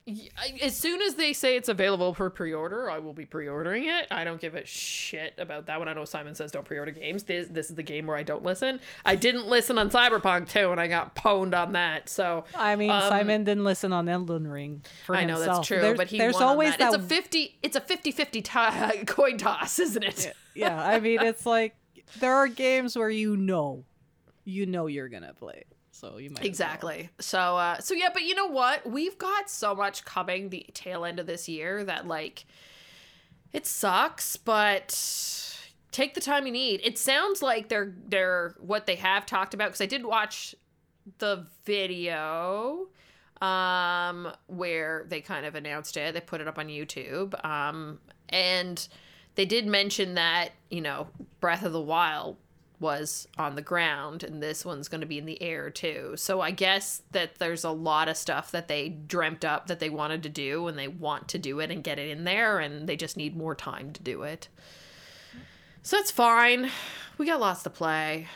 [0.62, 4.06] As soon as they say it's available for pre-order, I will be pre-ordering it.
[4.12, 5.88] I don't give a shit about that one.
[5.88, 7.24] I know Simon says don't pre-order games.
[7.24, 8.82] This this is the game where I don't listen.
[9.06, 12.10] I didn't listen on Cyberpunk 2 and I got pwned on that.
[12.10, 15.58] So I mean, Um, Simon didn't listen on Elden Ring for I know himself.
[15.60, 16.80] that's true, There's, but he there's always that.
[16.92, 16.94] that.
[16.96, 20.34] It's a 50 it's a 50-50 ti- coin toss, isn't it?
[20.54, 21.76] yeah, I mean, it's like
[22.20, 23.84] there are games where you know,
[24.44, 26.48] you know you're gonna play, so you might as well.
[26.48, 27.10] Exactly.
[27.20, 28.90] So uh so yeah, but you know what?
[28.90, 32.46] We've got so much coming the tail end of this year that like
[33.54, 35.58] it sucks, but
[35.92, 36.82] take the time you need.
[36.84, 40.56] It sounds like they're they're what they have talked about because I did watch
[41.18, 42.88] the video
[43.42, 46.14] um where they kind of announced it.
[46.14, 47.44] They put it up on YouTube.
[47.46, 48.00] Um
[48.30, 48.88] and
[49.36, 51.08] they did mention that, you know,
[51.40, 52.38] Breath of the Wild
[52.82, 56.14] was on the ground and this one's going to be in the air too.
[56.18, 59.90] So I guess that there's a lot of stuff that they dreamt up that they
[59.90, 62.90] wanted to do and they want to do it and get it in there and
[62.90, 64.48] they just need more time to do it.
[65.84, 66.72] So that's fine.
[67.18, 68.28] We got lots to play,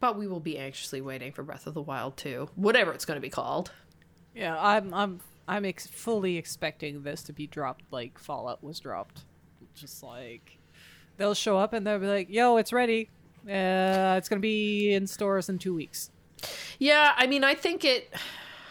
[0.00, 3.16] but we will be anxiously waiting for Breath of the Wild 2, whatever it's going
[3.16, 3.72] to be called.
[4.34, 9.24] Yeah, I'm, I'm, I'm ex- fully expecting this to be dropped like Fallout was dropped.
[9.80, 10.58] Just like
[11.16, 13.08] they'll show up and they'll be like, "Yo, it's ready.
[13.46, 16.10] Uh, it's gonna be in stores in two weeks."
[16.78, 18.12] Yeah, I mean, I think it.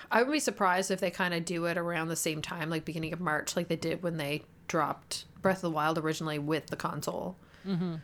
[0.09, 2.85] I would be surprised if they kind of do it around the same time, like
[2.85, 6.67] beginning of March, like they did when they dropped Breath of the Wild originally with
[6.67, 7.35] the console.
[7.67, 7.95] Mm-hmm.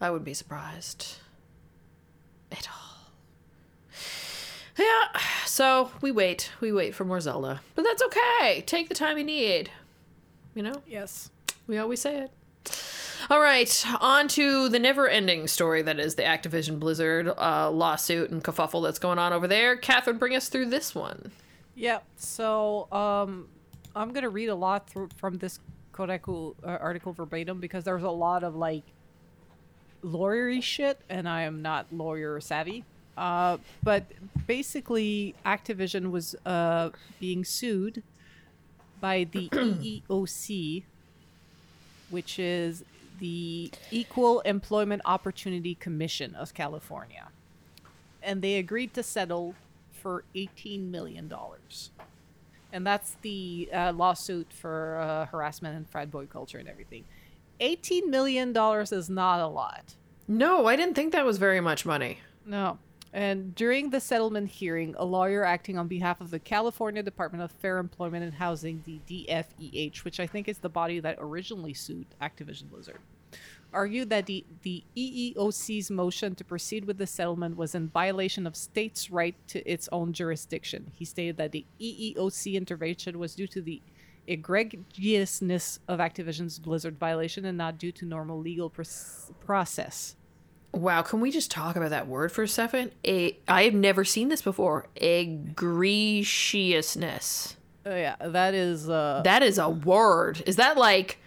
[0.00, 1.16] I would be surprised
[2.50, 2.92] at all.
[4.78, 6.50] Yeah, so we wait.
[6.60, 7.60] We wait for more Zelda.
[7.74, 8.62] But that's okay.
[8.66, 9.70] Take the time you need.
[10.54, 10.82] You know?
[10.86, 11.30] Yes.
[11.66, 12.30] We always say it.
[13.32, 18.28] All right, on to the never ending story that is the Activision Blizzard uh, lawsuit
[18.28, 19.74] and kerfuffle that's going on over there.
[19.74, 21.32] Catherine, bring us through this one.
[21.74, 22.00] Yeah.
[22.18, 23.48] So, um,
[23.96, 25.60] I'm gonna read a lot through, from this
[25.94, 28.82] Kotaku uh, article verbatim because there's a lot of like
[30.04, 32.84] lawyery shit, and I am not lawyer savvy.
[33.16, 34.04] Uh, but
[34.46, 38.02] basically, Activision was uh being sued
[39.00, 40.82] by the EEOC,
[42.10, 42.84] which is
[43.22, 47.28] the Equal Employment Opportunity Commission of California,
[48.20, 49.54] and they agreed to settle
[49.92, 51.92] for eighteen million dollars,
[52.72, 57.04] and that's the uh, lawsuit for uh, harassment and frat boy culture and everything.
[57.60, 59.94] Eighteen million dollars is not a lot.
[60.26, 62.18] No, I didn't think that was very much money.
[62.44, 62.78] No.
[63.12, 67.50] And during the settlement hearing, a lawyer acting on behalf of the California Department of
[67.52, 72.06] Fair Employment and Housing, the DFEH, which I think is the body that originally sued
[72.22, 73.00] Activision Blizzard,
[73.70, 78.56] argued that the, the EEOC's motion to proceed with the settlement was in violation of
[78.56, 80.90] states' right to its own jurisdiction.
[80.94, 83.82] He stated that the EEOC intervention was due to the
[84.26, 90.16] egregiousness of Activision's Blizzard violation and not due to normal legal pros- process.
[90.72, 92.92] Wow, can we just talk about that word for a second?
[93.06, 94.86] A, I have never seen this before.
[94.96, 97.56] Egregiousness.
[97.84, 100.42] Oh yeah, that is uh That is a word.
[100.46, 101.18] Is that like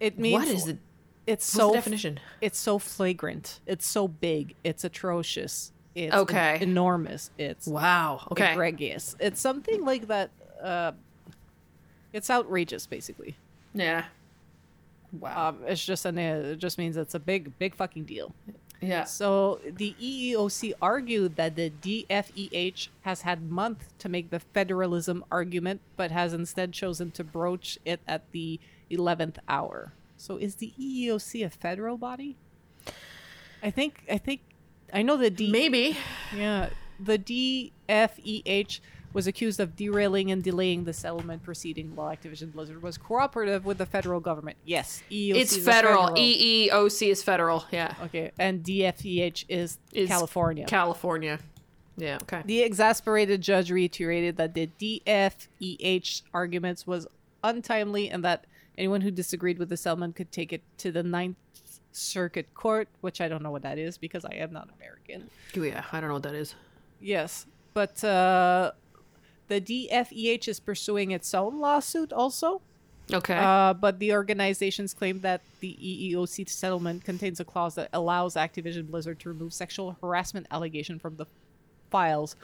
[0.00, 0.78] it means what is it?
[1.26, 2.20] it's so the definition?
[2.40, 3.60] it's so flagrant.
[3.66, 4.54] It's so big.
[4.62, 5.72] It's atrocious.
[5.94, 6.56] It's Okay.
[6.56, 7.30] en- enormous.
[7.38, 8.28] It's Wow.
[8.32, 8.52] Okay.
[8.52, 9.16] egregious.
[9.18, 10.30] It's something like that
[10.62, 10.92] uh
[12.12, 13.36] it's outrageous basically.
[13.74, 14.04] Yeah.
[15.20, 15.48] Wow.
[15.48, 18.34] Um it's just an it just means it's a big big fucking deal.
[18.80, 19.04] yeah.
[19.04, 25.80] So the EEOC argued that the DFEH has had months to make the federalism argument,
[25.96, 28.60] but has instead chosen to broach it at the
[28.90, 29.92] 11th hour.
[30.16, 32.36] So is the EEOC a federal body?
[33.62, 34.40] I think I think
[34.92, 35.96] I know the D Maybe.
[36.36, 36.68] yeah
[37.00, 38.80] the DFEH
[39.14, 43.78] was accused of derailing and delaying the settlement proceeding while Activision Blizzard was cooperative with
[43.78, 44.58] the federal government.
[44.66, 46.08] Yes, EEOC It's is federal.
[46.08, 46.18] federal.
[46.18, 47.64] EEOC is federal.
[47.70, 47.94] Yeah.
[48.02, 50.66] Okay, and DFEH is, Is California.
[50.66, 51.38] California.
[51.96, 52.18] Yeah.
[52.22, 52.42] Okay.
[52.44, 57.06] the exasperated judge reiterated that the DFEH arguments was
[57.44, 58.46] untimely and that
[58.76, 61.36] anyone who disagreed with the settlement could take it to the Ninth
[61.92, 65.30] Circuit Court, which I don't know what that is because I am not American.
[65.54, 66.56] Yeah, I don't know what that is.
[67.00, 68.72] Yes, but uh,
[69.48, 72.62] the DFEH is pursuing its own lawsuit also.
[73.12, 73.36] Okay.
[73.36, 78.88] Uh, but the organizations claim that the EEOC settlement contains a clause that allows Activision
[78.88, 81.26] Blizzard to remove sexual harassment allegation from the
[81.90, 82.34] files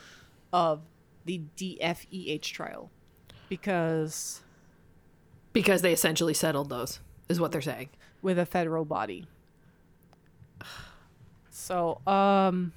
[0.52, 0.80] of
[1.24, 2.90] the DFEH trial
[3.48, 4.40] because
[5.52, 7.88] because they essentially settled those, is what they're saying.
[8.22, 9.26] with a federal body.
[11.52, 12.72] So, um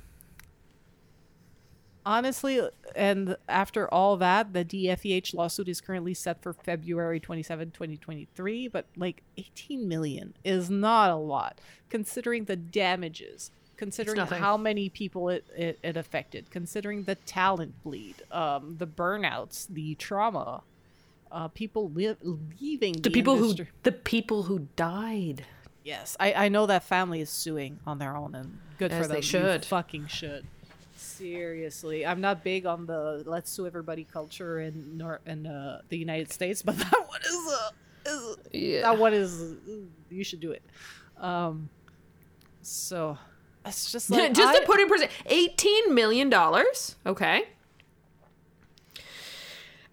[2.05, 2.61] honestly
[2.95, 8.85] and after all that, the DFEH lawsuit is currently set for February 27, 2023, but
[8.95, 15.45] like 18 million is not a lot considering the damages, considering how many people it,
[15.55, 20.61] it, it affected, considering the talent bleed, um the burnouts, the trauma,
[21.31, 22.15] uh people li-
[22.59, 23.65] leaving The people industry.
[23.65, 25.45] who the people who died.
[25.83, 29.07] Yes, I, I know that family is suing on their own, and good As for
[29.07, 29.15] them.
[29.15, 29.65] they You should.
[29.65, 30.45] fucking should.
[31.23, 35.97] Seriously, I'm not big on the let's sue everybody culture in Nor- in uh, the
[35.97, 37.69] United States, but that one is uh,
[38.09, 38.81] is Yeah.
[38.81, 39.55] that one is
[40.09, 40.61] you should do it.
[41.17, 41.69] Um,
[42.61, 43.17] so
[43.65, 46.97] it's just like Just I- to put in percent, eighteen million dollars.
[47.05, 47.43] Okay.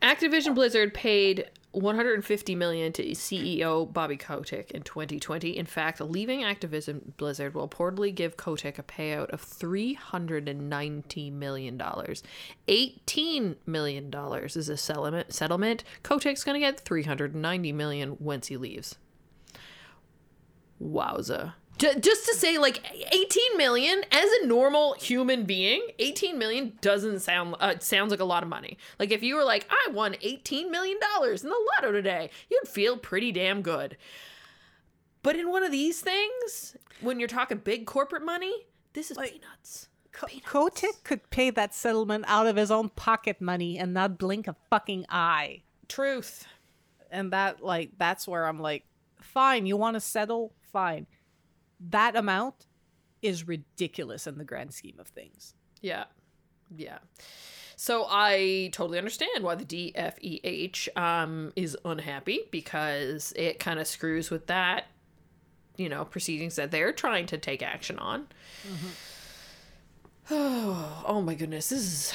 [0.02, 5.56] Activision Blizzard paid 150 million to CEO Bobby Kotick in 2020.
[5.56, 12.22] In fact, leaving Activision Blizzard will reportedly give Kotick a payout of 390 million dollars.
[12.66, 15.32] 18 million dollars is a settlement.
[15.32, 15.84] Settlement.
[16.02, 18.96] Kotick's going to get 390 million once he leaves.
[20.82, 21.54] Wowza.
[21.80, 27.20] J- just to say, like, 18 million as a normal human being, 18 million doesn't
[27.20, 28.76] sound, uh, sounds like a lot of money.
[28.98, 32.68] Like, if you were like, I won 18 million dollars in the lotto today, you'd
[32.68, 33.96] feel pretty damn good.
[35.22, 38.52] But in one of these things, when you're talking big corporate money,
[38.92, 39.88] this is peanuts.
[40.12, 44.48] Ko- Kotick could pay that settlement out of his own pocket money and not blink
[44.48, 45.62] a fucking eye.
[45.88, 46.46] Truth.
[47.10, 48.84] and that like that's where i'm like
[49.20, 51.08] fine you want to settle fine
[51.88, 52.66] that amount
[53.22, 56.04] is ridiculous in the grand scheme of things Yeah.
[56.76, 56.98] Yeah.
[57.76, 64.30] So I totally understand why the DFEH um, is unhappy because it kind of screws
[64.30, 64.88] with that,
[65.78, 68.26] you know, proceedings that they're trying to take action on.
[70.30, 72.12] Oh, oh my goodness, this is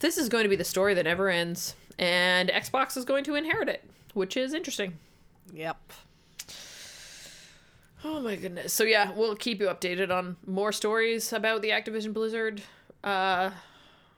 [0.00, 3.36] this is going to be the story that never ends, and Xbox is going to
[3.36, 4.98] inherit it, which is interesting.
[5.52, 5.78] yep
[8.04, 8.72] Oh my goodness.
[8.72, 12.62] So yeah, we'll keep you updated on more stories about the Activision Blizzard
[13.04, 13.50] uh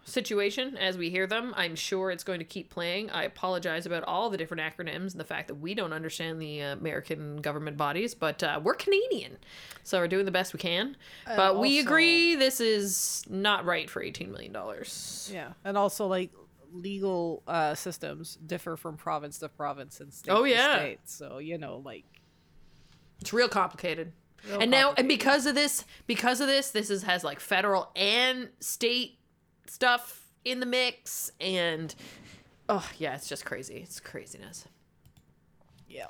[0.04, 1.54] situation as we hear them.
[1.56, 3.08] I'm sure it's going to keep playing.
[3.10, 6.58] I apologize about all the different acronyms and the fact that we don't understand the
[6.58, 9.36] American government bodies, but uh, we're Canadian.
[9.84, 10.96] So we're doing the best we can.
[11.24, 15.30] but we also- agree this is not right for 18 million dollars.
[15.32, 16.30] yeah and also like
[16.74, 20.76] legal uh systems differ from province to province and state Oh, to yeah.
[20.78, 22.04] state so you know like
[23.22, 24.12] It's real complicated.
[24.48, 27.92] Real and now, and because of this, because of this, this is has like federal
[27.94, 29.20] and state
[29.68, 31.94] stuff in the mix, and
[32.68, 33.76] oh yeah, it's just crazy.
[33.76, 34.66] It's craziness.
[35.88, 36.06] yeah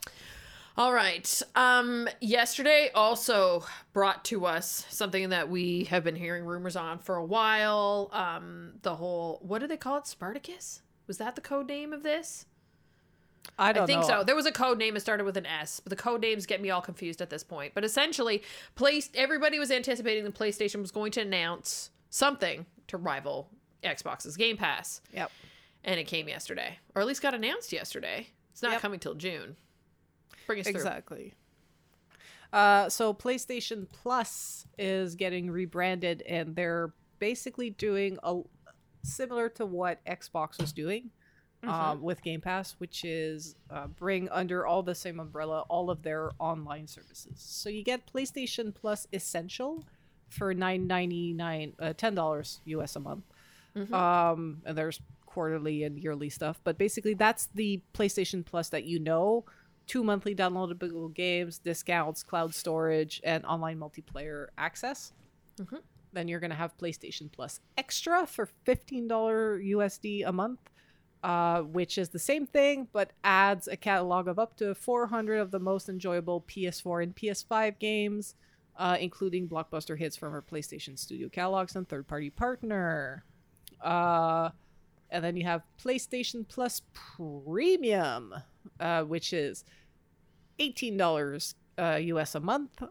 [0.78, 1.42] All right.
[1.54, 7.16] Um, yesterday also brought to us something that we have been hearing rumors on for
[7.16, 8.08] a while.
[8.14, 10.06] Um, the whole what do they call it?
[10.06, 10.80] Spartacus?
[11.06, 12.46] Was that the code name of this?
[13.59, 14.24] I don't I think know so.
[14.24, 16.61] There was a code name that started with an S, but the code names get
[16.61, 17.74] me all confused at this point.
[17.74, 18.43] But essentially,
[18.76, 23.51] place everybody was anticipating the PlayStation was going to announce something to rival
[23.82, 25.30] Xbox's Game Pass, yep
[25.84, 28.28] and it came yesterday, or at least got announced yesterday.
[28.53, 28.80] It's not Yep.
[28.82, 29.57] coming till June.
[30.47, 30.76] Bring us through.
[30.76, 31.34] Exactly.
[32.53, 38.40] Uh, so PlayStation Plus is getting rebranded, and they're basically doing a
[39.03, 41.11] similar to what Xbox was doing
[41.66, 46.02] um, with Game Pass, which is uh, bring under all the same umbrella all of
[46.02, 47.34] their online services.
[47.36, 49.84] So you get PlayStation Plus Essential
[50.28, 53.24] for nine ninety nine, uh, ten dollars US a month.
[53.94, 58.98] Um, and there's quarterly and yearly stuff, but basically that's the PlayStation Plus that you
[58.98, 59.44] know.
[59.86, 65.12] Two monthly downloadable games, discounts, cloud storage, and online multiplayer access.
[66.12, 70.60] Then you're gonna have PlayStation Plus Extra for fifteen dollar USD a month,
[71.22, 75.50] uh, which is the same thing but adds a catalog of up to 400 of
[75.50, 78.34] the most enjoyable PS4 and PS5 games,
[78.76, 83.24] uh, including blockbuster hits from our PlayStation Studio catalogs and third-party partner.
[83.80, 84.50] Uh,
[85.10, 88.34] And then you have PlayStation Plus Premium,
[88.80, 89.64] uh, which is
[90.58, 92.82] $18 uh, US a month,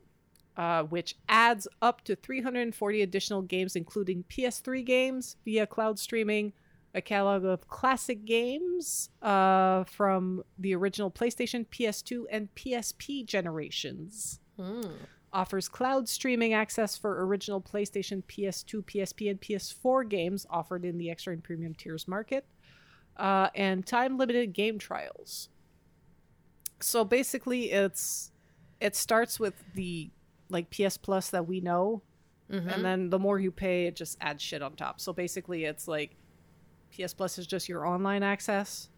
[0.57, 6.53] uh, which adds up to 340 additional games, including PS3 games via cloud streaming,
[6.93, 14.39] a catalog of classic games uh, from the original PlayStation, PS2, and PSP generations.
[15.33, 21.09] Offers cloud streaming access for original PlayStation, PS2, PSP, and PS4 games offered in the
[21.09, 22.45] extra and premium tiers market,
[23.15, 25.47] uh, and time limited game trials.
[26.81, 28.31] So basically, it's
[28.81, 30.09] it starts with the
[30.49, 32.01] like PS Plus that we know,
[32.49, 34.99] and then the more you pay, it just adds shit on top.
[34.99, 36.17] So basically, it's like
[36.95, 38.89] PS Plus is just your online access,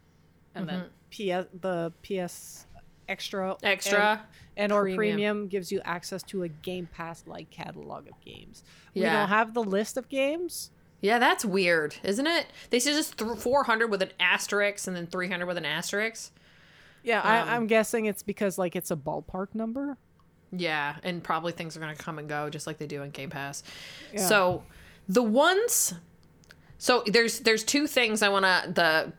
[0.54, 2.66] and then PS the PS
[3.08, 4.24] Extra Extra
[4.56, 4.96] and, and or Premium.
[4.96, 5.48] premium.
[5.48, 8.64] gives you access to a Game Pass like catalog of games.
[8.94, 10.70] We don't have the list of games.
[11.00, 12.46] Yeah, that's weird, isn't it?
[12.70, 16.32] They said just th- 400 with an asterisk and then 300 with an asterisk.
[17.02, 19.98] Yeah, Um, I, I'm guessing it's because like it's a ballpark number.
[20.50, 23.10] Yeah, and probably things are going to come and go just like they do in
[23.10, 23.62] Game Pass.
[24.14, 24.26] Yeah.
[24.26, 24.62] So,
[25.06, 25.92] the ones
[26.84, 28.70] so there's there's two things I want to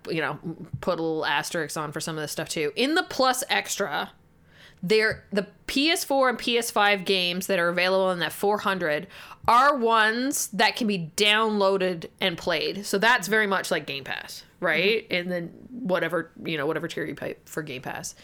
[0.06, 0.38] the you know
[0.82, 2.72] put a little asterisk on for some of this stuff too.
[2.76, 4.12] In the Plus Extra,
[4.84, 9.08] there the PS4 and PS5 games that are available in that 400
[9.48, 12.86] are ones that can be downloaded and played.
[12.86, 14.82] So that's very much like Game Pass, Mm-hmm.
[14.82, 15.08] right?
[15.12, 18.16] And then whatever, you know, whatever tier you pay for Game Pass.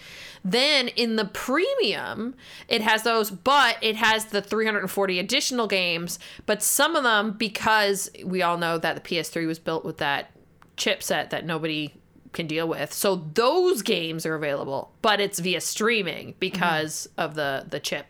[0.43, 2.35] Then in the premium,
[2.67, 8.09] it has those, but it has the 340 additional games, but some of them because
[8.23, 10.31] we all know that the PS3 was built with that
[10.77, 11.93] chipset that nobody
[12.33, 12.93] can deal with.
[12.93, 17.21] So those games are available, but it's via streaming because mm-hmm.
[17.21, 18.05] of the the chip.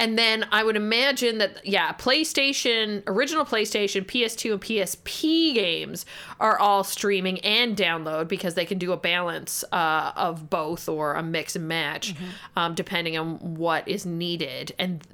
[0.00, 6.06] And then I would imagine that yeah, PlayStation, original PlayStation, PS2 and PSP games
[6.40, 11.12] are all streaming and download because they can do a balance uh, of both or
[11.12, 12.14] a mix and match
[12.56, 14.74] um, depending on what is needed.
[14.78, 15.06] And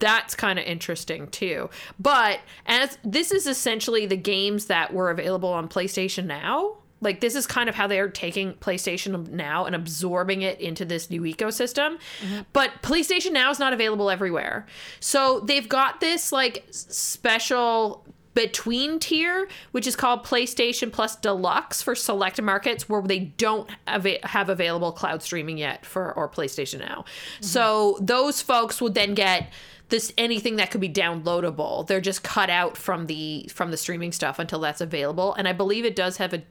[0.00, 1.70] that's kind of interesting too.
[2.00, 6.78] But as this is essentially the games that were available on PlayStation Now.
[7.00, 11.10] Like this is kind of how they're taking PlayStation Now and absorbing it into this
[11.10, 11.98] new ecosystem.
[12.20, 12.42] Mm-hmm.
[12.52, 14.66] But PlayStation Now is not available everywhere.
[15.00, 21.94] So they've got this like special between tier, which is called PlayStation Plus Deluxe for
[21.94, 27.04] select markets where they don't have available cloud streaming yet for or PlayStation Now.
[27.06, 27.44] Mm-hmm.
[27.44, 29.50] So those folks would then get
[29.88, 31.86] this anything that could be downloadable.
[31.86, 35.32] They're just cut out from the from the streaming stuff until that's available.
[35.34, 36.42] And I believe it does have a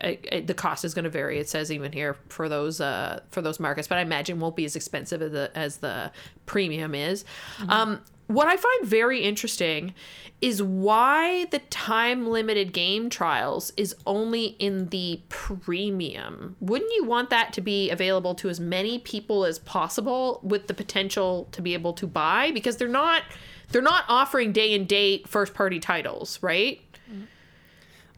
[0.00, 1.38] I- I- the cost is going to vary.
[1.38, 4.64] It says even here for those uh, for those markets, but I imagine won't be
[4.64, 6.10] as expensive as the as the
[6.46, 7.24] premium is.
[7.68, 9.94] Um, what I find very interesting
[10.40, 16.56] is why the time limited game trials is only in the premium.
[16.60, 20.74] Wouldn't you want that to be available to as many people as possible with the
[20.74, 23.22] potential to be able to buy because they're not
[23.70, 26.80] they're not offering day and date first party titles, right?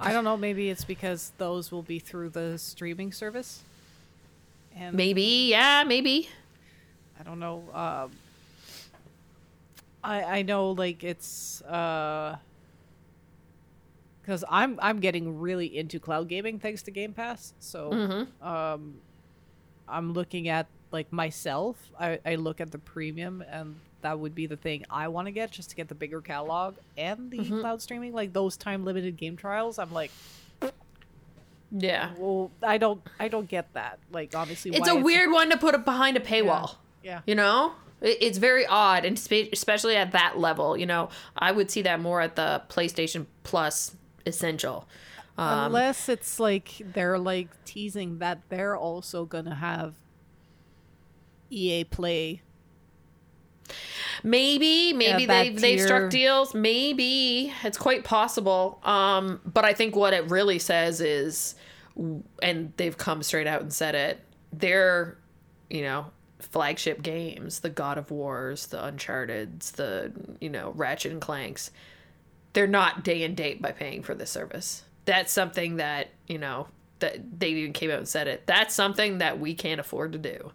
[0.00, 0.36] I don't know.
[0.36, 3.62] Maybe it's because those will be through the streaming service.
[4.76, 6.28] And Maybe, yeah, maybe.
[7.18, 7.62] I don't know.
[7.72, 8.10] Um,
[10.02, 12.36] I I know like it's uh
[14.20, 17.54] because I'm I'm getting really into cloud gaming thanks to Game Pass.
[17.60, 18.46] So Mm-hmm.
[18.46, 18.94] um,
[19.88, 21.76] I'm looking at like myself.
[22.00, 23.76] I I look at the premium and.
[24.04, 26.74] That would be the thing I want to get just to get the bigger catalog
[26.96, 27.60] and the Mm-hmm.
[27.60, 29.78] cloud streaming, like those time limited game trials.
[29.78, 30.10] I'm like,
[31.72, 32.10] Yeah.
[32.18, 33.98] well, I don't, I don't get that.
[34.12, 36.76] Like, obviously, It's a weird one to put behind a paywall.
[37.02, 37.22] Yeah.
[37.26, 37.72] You know?
[38.02, 40.76] It's very odd, and spe- especially at that level.
[40.76, 43.96] You know, I would see that more at the PlayStation Plus
[44.26, 44.86] Essential.
[45.38, 49.94] Um, Unless it's like they're like teasing that they're also gonna have
[51.50, 52.42] EA Play.
[54.22, 56.54] Maybe, maybe that they they've struck deals.
[56.54, 58.80] Maybe it's quite possible.
[58.82, 61.54] Um, but I think what it really says is,
[62.42, 64.20] and they've come straight out and said it.
[64.52, 65.18] They're,
[65.68, 66.06] you know,
[66.40, 71.70] flagship games, the God of Wars, the Uncharted's, the you know Ratchet and Clanks.
[72.52, 74.84] They're not day and date by paying for this service.
[75.06, 76.68] That's something that you know
[77.00, 78.46] that they even came out and said it.
[78.46, 80.52] That's something that we can't afford to do.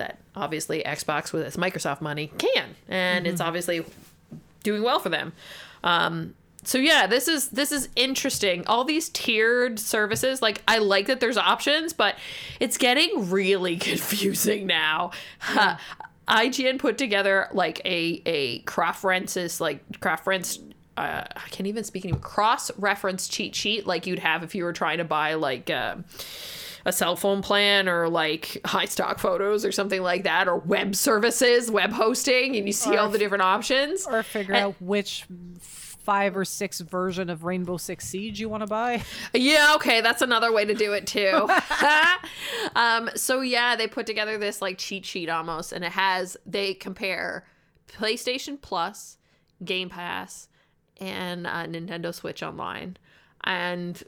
[0.00, 3.84] That obviously Xbox with its Microsoft money can, and it's obviously
[4.62, 5.34] doing well for them.
[5.84, 8.66] Um, so yeah, this is this is interesting.
[8.66, 12.16] All these tiered services, like I like that there's options, but
[12.60, 15.10] it's getting really confusing now.
[16.28, 18.64] IGN put together like a a
[19.04, 19.82] Rents like
[20.26, 20.58] Rents
[20.96, 22.20] uh, I can't even speak anymore.
[22.20, 25.96] Cross reference cheat sheet like you'd have if you were trying to buy like uh,
[26.84, 30.94] a cell phone plan or like high stock photos or something like that, or web
[30.96, 34.06] services, web hosting, and you see Or all the different options.
[34.06, 35.26] Or figure And- out which
[35.60, 39.02] five or six version of Rainbow Six Siege you want to buy.
[39.34, 41.48] Yeah, okay, that's another way to do it too.
[42.74, 46.74] um, so yeah, they put together this like cheat sheet almost, and it has they
[46.74, 47.44] compare
[47.88, 49.18] PlayStation Plus,
[49.64, 50.48] Game Pass,
[51.00, 52.96] and uh, Nintendo Switch Online,
[53.44, 54.02] and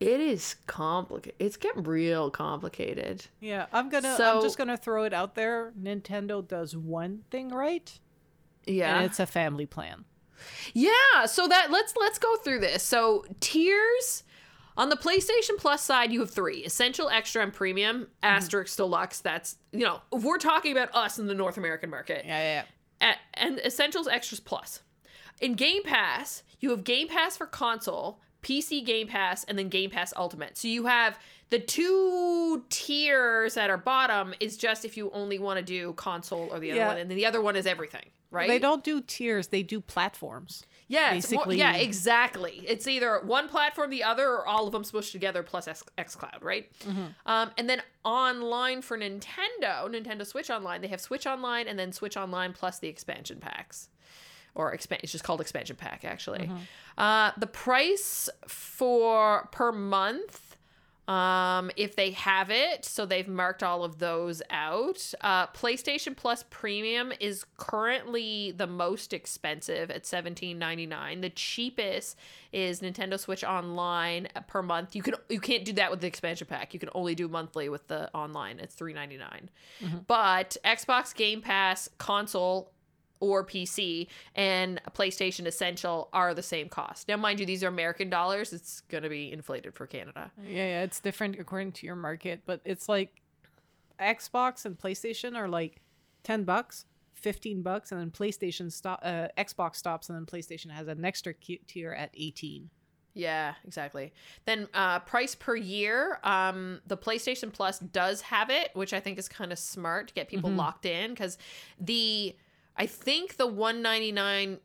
[0.00, 1.36] it is complicated.
[1.38, 3.26] It's getting real complicated.
[3.40, 4.16] Yeah, I'm gonna.
[4.16, 5.72] So- I'm just gonna throw it out there.
[5.80, 7.98] Nintendo does one thing right,
[8.66, 10.04] Yeah, and it's a family plan.
[10.72, 12.82] Yeah, so that let's let's go through this.
[12.82, 14.24] So tiers
[14.76, 18.02] on the PlayStation Plus side, you have three: Essential, Extra, and Premium.
[18.02, 18.08] Mm-hmm.
[18.22, 19.20] Asterisk Deluxe.
[19.20, 22.64] That's you know, if we're talking about us in the North American market, Yeah,
[23.02, 23.12] yeah.
[23.34, 24.80] A- and Essentials, Extras, Plus.
[25.42, 29.90] In Game Pass, you have Game Pass for console, PC Game Pass, and then Game
[29.90, 30.56] Pass Ultimate.
[30.56, 31.18] So you have
[31.50, 36.48] the two tiers at our bottom is just if you only want to do console
[36.50, 36.88] or the other Yeah.
[36.88, 38.48] one, and then the other one is everything, right?
[38.48, 40.64] They don't do tiers; they do platforms.
[40.88, 42.64] Yeah, it's more- yeah, exactly.
[42.66, 46.42] It's either one platform, the other, or all of them smushed together plus X- XCloud,
[46.42, 46.68] right?
[47.26, 51.92] Um, and then online for Nintendo, Nintendo Switch Online, they have Switch Online and then
[51.92, 53.88] Switch Online plus the expansion packs,
[54.68, 56.50] or It's just called expansion pack, actually.
[56.98, 60.46] Uh, the price for per month.
[61.08, 65.12] Um, if they have it, so they've marked all of those out.
[65.20, 71.20] Uh, PlayStation Plus Premium is currently the most expensive at seventeen ninety nine.
[71.20, 72.16] The cheapest
[72.52, 74.94] is Nintendo Switch Online per month.
[74.94, 76.74] You can you can't do that with the expansion pack.
[76.74, 78.60] You can only do monthly with the online.
[78.60, 79.16] It's three ninety
[80.06, 82.70] But Xbox Game Pass console
[83.20, 87.08] or PC and PlayStation Essential are the same cost.
[87.08, 88.52] Now, mind you, these are American dollars.
[88.52, 90.32] It's going to be inflated for Canada.
[90.42, 93.20] Yeah, yeah, it's different according to your market, but it's like
[94.00, 95.80] Xbox and PlayStation are like
[96.24, 99.00] ten bucks, fifteen bucks, and then PlayStation stop.
[99.02, 102.70] Uh, Xbox stops, and then PlayStation has an extra tier at eighteen.
[103.12, 104.12] Yeah, exactly.
[104.46, 106.20] Then uh, price per year.
[106.22, 110.14] Um, the PlayStation Plus does have it, which I think is kind of smart to
[110.14, 111.36] get people locked in because
[111.78, 112.36] the
[112.80, 114.58] I think the one ninety nine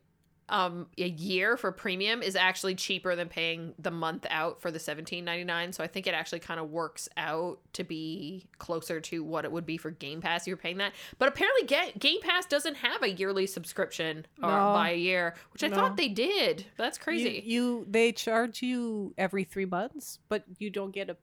[0.48, 4.78] um a year for premium is actually cheaper than paying the month out for the
[4.78, 9.44] 17.99 so i think it actually kind of works out to be closer to what
[9.44, 12.76] it would be for game pass you're paying that but apparently Ga- game pass doesn't
[12.76, 14.72] have a yearly subscription or No.
[14.72, 15.74] by a year which i No.
[15.74, 20.70] thought they did that's You, crazy you they charge you every three months, but you
[20.70, 21.16] don't get a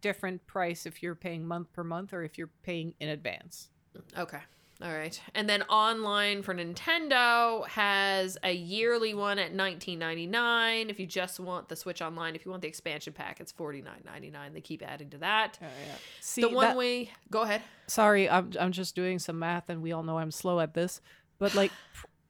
[0.00, 3.68] different price if you're paying month per month or if you're paying in advance.
[4.16, 4.38] Okay.
[4.82, 5.20] All right.
[5.34, 11.68] And then online for Nintendo has a yearly one at 19.99 if you just want
[11.68, 12.34] the Switch online.
[12.34, 14.54] If you want the expansion pack, it's 49.99.
[14.54, 15.58] They keep adding to that.
[15.60, 15.94] Oh, yeah.
[16.20, 17.60] See, the one that- way Go ahead.
[17.88, 21.02] sorry, I'm I'm just doing some math, and we all know I'm slow at this.
[21.38, 21.72] But like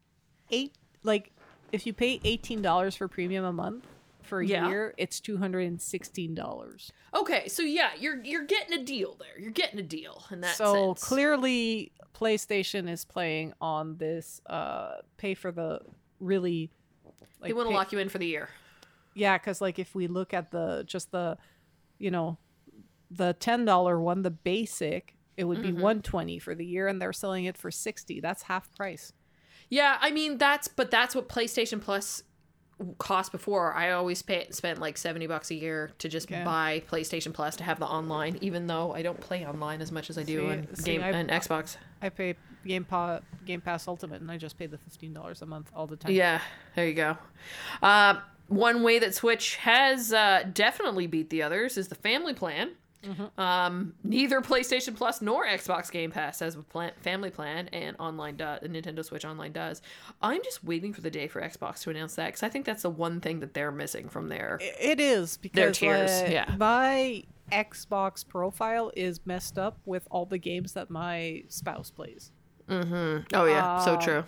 [0.50, 0.74] eight,
[1.04, 1.30] like
[1.70, 3.86] if you pay eighteen dollars for premium a month
[4.24, 4.68] for a Yeah.
[4.68, 6.92] year, it's two hundred and sixteen dollars.
[7.14, 9.38] Okay, so yeah, you're you're getting a deal there.
[9.40, 11.04] You're getting a deal in that So sense.
[11.08, 15.80] clearly, PlayStation is playing on this uh pay for the
[16.20, 16.70] really.
[17.40, 18.48] Like, they want to pay- lock you in for the year.
[19.14, 21.36] Yeah, because like if we look at the just the,
[21.98, 22.38] you know,
[23.10, 25.76] the ten dollar one, the basic, it would Mm-hmm.
[25.76, 28.20] be one twenty for the year, and they're selling it for sixty.
[28.20, 29.12] That's half price.
[29.68, 32.22] Yeah, I mean that's but that's what PlayStation Plus
[32.98, 33.74] cost before.
[33.74, 36.42] I always pay spent like 70 bucks a year to just Okay.
[36.44, 40.10] buy PlayStation Plus to have the online even though I don't play online as much
[40.10, 41.76] as I do See- in see, game I- and Xbox.
[42.02, 42.34] I pay
[42.66, 45.86] Game Pa Game Pass Ultimate, and I just pay the fifteen dollars a month all
[45.86, 46.12] the time.
[46.12, 46.40] Yeah,
[46.76, 47.16] there you go.
[47.82, 52.72] Uh, one way that Switch has uh, definitely beat the others is the family plan.
[53.38, 58.36] Um, neither PlayStation Plus nor Xbox Game Pass has a plan- family plan, and online
[58.36, 59.80] do- Nintendo Switch Online does.
[60.20, 62.82] I'm just waiting for the day for Xbox to announce that because I think that's
[62.82, 64.58] the one thing that they're missing from their.
[64.60, 66.54] I- It is because tiers, uh, yeah.
[66.58, 72.30] my Xbox profile is messed up with all the games that my spouse plays.
[72.68, 73.24] Mm-hmm.
[73.34, 74.24] Oh yeah, so Uh, true.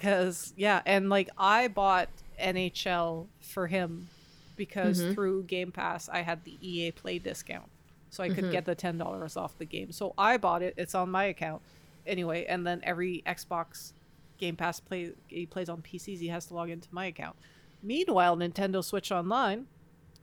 [0.00, 2.08] Cause yeah, and like I bought
[2.40, 4.08] NHL for him
[4.56, 5.14] because Mm-hmm.
[5.14, 7.70] through Game Pass I had the EA Play discount,
[8.12, 8.52] so I could Mm-hmm.
[8.52, 9.90] get the ten dollars off the game.
[9.90, 10.74] So I bought it.
[10.76, 11.62] It's on my account
[12.06, 13.92] anyway, and then every Xbox
[14.38, 17.36] Game Pass play he plays on PCs, he has to log into my account.
[17.82, 19.66] Meanwhile, Nintendo Switch Online,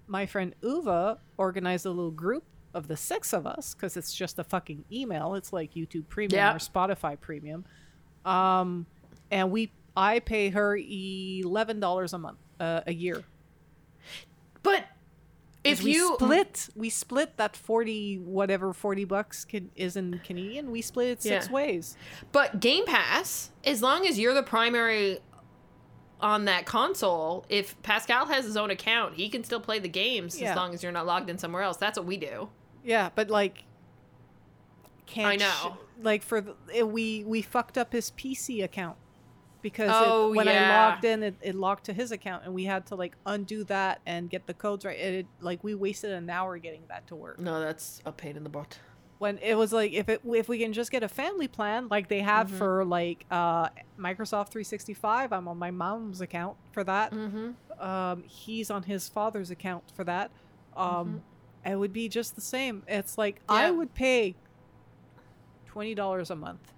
[0.07, 4.37] my friend Uva organized a little group of the six of us because it's just
[4.37, 5.33] a fucking email.
[5.33, 6.53] It's like YouTube Premium Yeah.
[6.55, 7.65] or Spotify Premium.
[8.25, 8.85] Um,
[9.31, 13.23] and we I pay her eleven dollars a month, uh, a year.
[14.61, 14.85] But
[15.63, 20.71] if you split, we split that forty whatever forty bucks can, is in Canadian.
[20.71, 21.51] We split it six Yeah.
[21.53, 21.97] ways.
[22.31, 25.19] But Game Pass, as long as you're the primary
[26.21, 30.39] on that console, if Pascal has his own account, he can still play the games
[30.39, 30.51] Yeah.
[30.51, 31.77] as long as you're not logged in somewhere else.
[31.77, 32.49] That's what we do.
[32.83, 33.63] Yeah, but like,
[35.05, 35.77] can't I sh- know.
[36.01, 38.97] like for the, eh, we we fucked up his PC account
[39.61, 42.65] because Oh, it, when I logged in, it, it logged to his account, and we
[42.65, 44.97] had to like undo that and get the codes right.
[44.99, 47.39] And it like we wasted an hour getting that to work.
[47.39, 48.79] No, that's a pain in the butt.
[49.17, 52.07] When it was like if it if we can just get a family plan like
[52.07, 52.57] they have Mhm.
[52.57, 53.67] for like uh
[53.99, 57.11] Microsoft 365, I'm on my mom's account for that.
[57.11, 57.51] Mm-hmm.
[57.83, 60.31] Um, he's on his father's account for that.
[60.77, 61.21] Um,
[61.65, 61.71] Mhm.
[61.73, 62.83] it would be just the same.
[62.87, 64.35] It's like I would pay
[65.65, 66.73] twenty dollars a month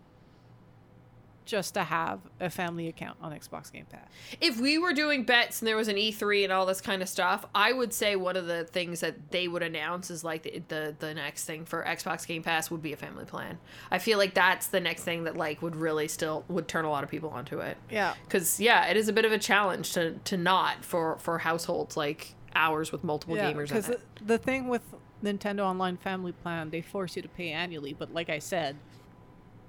[1.46, 4.08] just to have a family account on Xbox Game Pass.
[4.39, 7.10] If we were doing bets and there was an E3 and all this kind of
[7.10, 10.62] stuff, I would say one of the things that they would announce is like the
[10.68, 13.58] the, the next thing for Xbox Game Pass would be a family plan.
[13.89, 16.89] I feel like that's the next thing that like would really still would turn a
[16.89, 17.78] lot of people onto it.
[17.89, 21.39] Yeah, because yeah it is a bit of a challenge to to not for for
[21.39, 23.52] households like ours with multiple yeah.
[23.52, 24.82] gamers in the, the thing with
[25.24, 27.94] Nintendo Online Family Plan, they force you to pay annually.
[27.94, 28.76] But like I said,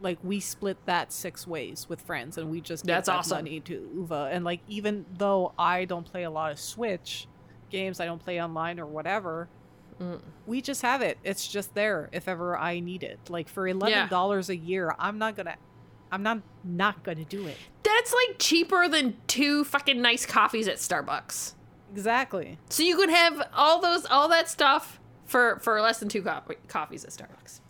[0.03, 3.39] like we split that six ways with friends, and we just That's that awesome.
[3.39, 4.29] money to Uva.
[4.33, 7.27] And like even though I don't play a lot of Switch
[7.71, 9.49] games, I don't play online or whatever.
[10.01, 10.21] Mm.
[10.47, 11.19] we just have it.
[11.23, 13.19] It's just there if ever I need it.
[13.29, 15.55] Like for eleven dollars a year, I'm not gonna,
[16.11, 17.57] I'm not not gonna do it.
[17.85, 21.55] that's like cheaper than two fucking nice coffees at starbucks
[21.93, 22.59] Exactly.
[22.71, 26.41] so you could have all those all that stuff for for less than two co-
[26.69, 27.61] coffees at starbucks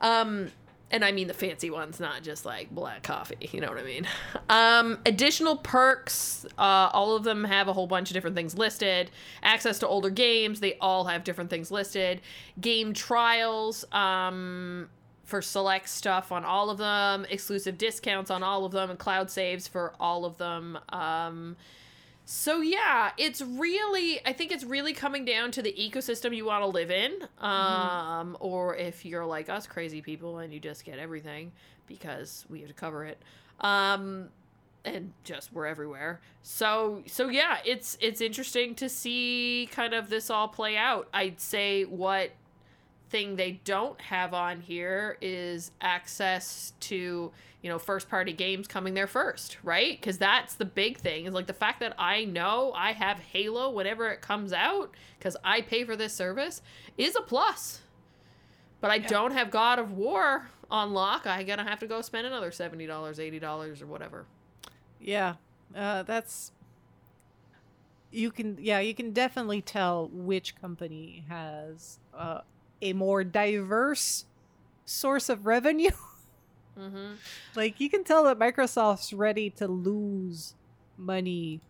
[0.00, 0.50] um
[0.90, 3.36] and I mean the fancy ones, not just like black coffee.
[3.52, 4.06] You know what I mean?
[4.48, 6.46] Um, additional perks.
[6.56, 9.10] Uh, all of them have a whole bunch of different things listed.
[9.42, 10.60] Access to older games.
[10.60, 12.20] They all have different things listed.
[12.60, 13.84] Game trials.
[13.92, 14.88] Um,
[15.24, 17.24] for select stuff on all of them.
[17.30, 20.78] Exclusive discounts on all of them, and cloud saves for all of them.
[20.90, 21.56] Um,
[22.30, 26.62] so yeah, it's really I think it's really coming down to the ecosystem you want
[26.62, 27.26] to live in.
[27.38, 31.50] Um or if you're like us crazy people and you just get everything
[31.88, 33.20] because we have to cover it.
[33.58, 34.28] Um
[34.84, 36.20] and just we're everywhere.
[36.42, 41.08] So so yeah, it's it's interesting to see kind of this all play out.
[41.12, 42.30] I'd say what
[43.10, 47.30] thing they don't have on here is access to
[47.62, 50.00] you know first party games coming there first right?
[50.00, 53.70] Because that's the big thing is like the fact that i know i have halo
[53.70, 56.62] whenever it comes out because i pay for this service
[56.96, 57.80] is a plus.
[58.80, 61.26] But i don't have god of war on lock.
[61.26, 64.26] I gotta have to go spend another $70 $80 or whatever.
[65.00, 65.34] Yeah,
[65.74, 66.52] uh, that's.
[68.12, 72.40] You can yeah you can definitely tell which company has uh,
[72.82, 74.24] a more diverse
[74.84, 75.90] source of revenue.
[76.78, 77.12] mm-hmm.
[77.54, 80.54] like you can tell that Microsoft's ready to lose
[80.96, 81.60] money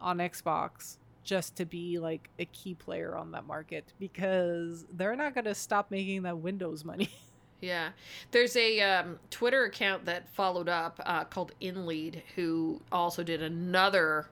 [0.00, 5.34] on Xbox just to be like a key player on that market because they're not
[5.34, 7.10] going to stop making that Windows money.
[7.62, 7.90] Yeah.
[8.32, 14.28] There's a um, Twitter account that followed up uh, called InLead who also did another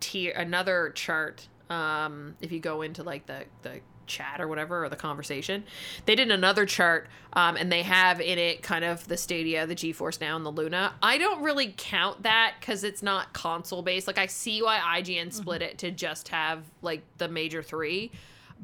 [0.00, 1.48] tier, another chart.
[1.70, 5.64] Um, if you go into like the, the chat or whatever, or the conversation,
[6.04, 9.74] they did another chart um, and they have in it kind of the Stadia, the
[9.74, 10.94] GeForce Now, and the Luna.
[11.02, 14.06] I don't really count that because it's not console based.
[14.06, 18.10] Like, I see why IGN split it to just have like the major three.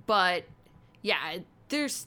[0.06, 0.44] But
[1.02, 1.38] yeah,
[1.68, 2.06] there's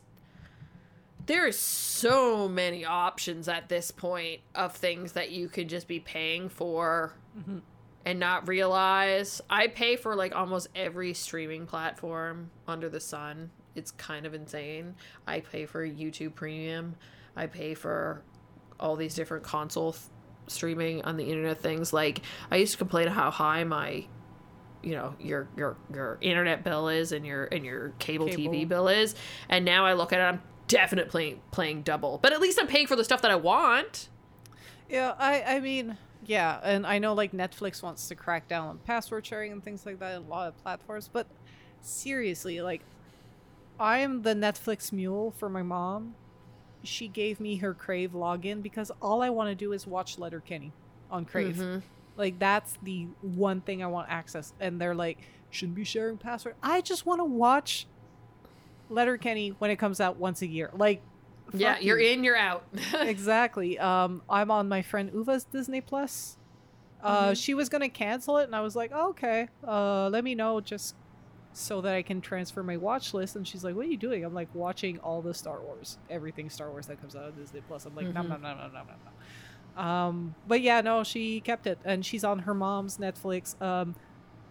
[1.27, 6.49] there's so many options at this point of things that you could just be paying
[6.49, 7.61] for Mhm.
[8.05, 13.49] And not realize i pay for like almost every streaming platform under the sun.
[13.75, 14.95] It's kind of insane.
[15.27, 16.95] I pay for youtube premium.
[17.35, 18.21] I pay for
[18.79, 20.03] all these different console th-
[20.47, 21.91] streaming on the internet things.
[21.91, 24.05] Like i used to complain how high my
[24.83, 28.53] you know your your your internet bill is and your and your cable, Cable.
[28.53, 29.15] TV bill is.
[29.49, 32.19] And now I look at it I'm definitely playing playing double.
[32.21, 34.09] But at least I'm paying for the stuff that I want.
[34.89, 38.77] Yeah, I I mean, yeah, and I know like Netflix wants to crack down on
[38.79, 41.27] password sharing and things like that in a lot of platforms, but
[41.81, 42.81] seriously, like
[43.79, 46.15] I am the Netflix mule for my mom.
[46.83, 50.71] She gave me her Crave login because all I want to do is watch Letterkenny
[51.11, 51.55] on Crave.
[51.57, 51.81] Mhm.
[52.17, 54.53] Like that's the one thing I want access.
[54.59, 55.17] And they're like,
[55.49, 56.55] shouldn't be sharing password.
[56.61, 57.87] I just want to watch
[58.89, 60.69] Letterkenny when it comes out once a year.
[60.73, 61.01] Like
[61.53, 62.63] yeah you're you in you're out
[62.95, 63.77] exactly.
[63.79, 66.37] Um, I'm on my friend Uva's Disney Plus
[67.03, 69.47] Uh, she was gonna cancel it, and I was like, oh, okay.
[69.67, 70.95] Uh, let me know just
[71.53, 73.35] so that I can transfer my watch list.
[73.35, 74.25] And she's like, what are you doing?
[74.25, 77.61] I'm like watching all the Star Wars, everything Star Wars that comes out of Disney
[77.67, 77.85] Plus.
[77.85, 78.29] I'm like, no, Mhm.
[78.29, 78.93] no, no, no, no, no,
[79.77, 79.81] no.
[79.81, 83.61] Um, but yeah, no, she kept it, and she's on her mom's Netflix.
[83.61, 83.95] Um,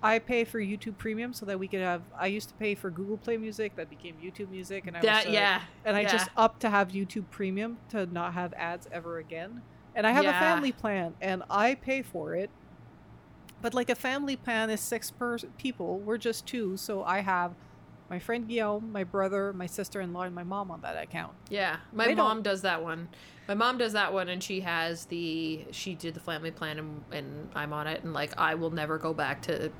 [0.05, 2.03] I pay for YouTube Premium so that we could have.
[2.19, 5.25] I used to pay for Google Play Music, that became YouTube Music, and I That
[5.25, 5.63] was, uh, yeah.
[5.87, 6.13] and I yeah.
[6.13, 9.63] just upped to have YouTube Premium to not have ads ever again.
[9.95, 12.51] And I have a family plan, and I pay for it.
[13.63, 15.99] But like a family plan is six per people.
[16.01, 17.55] We're just two, so I have
[18.11, 21.33] my friend Guillaume, my brother, my sister-in-law, and my mom on that account.
[21.49, 23.09] Yeah, my They don't- mom does that one.
[23.49, 27.05] My mom does that one, and she has the she did the family plan, and,
[27.11, 29.71] and I'm on it, and like I will never go back to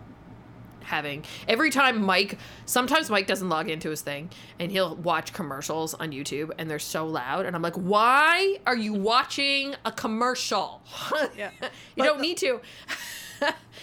[0.85, 2.39] having every time Mike.
[2.67, 6.79] Sometimes Mike doesn't log into his thing, and he'll watch commercials on YouTube, and they're
[6.79, 10.83] so loud, and I'm like, why are you watching a commercial?
[11.37, 11.51] Yeah.
[11.61, 12.61] you But don't the- need to.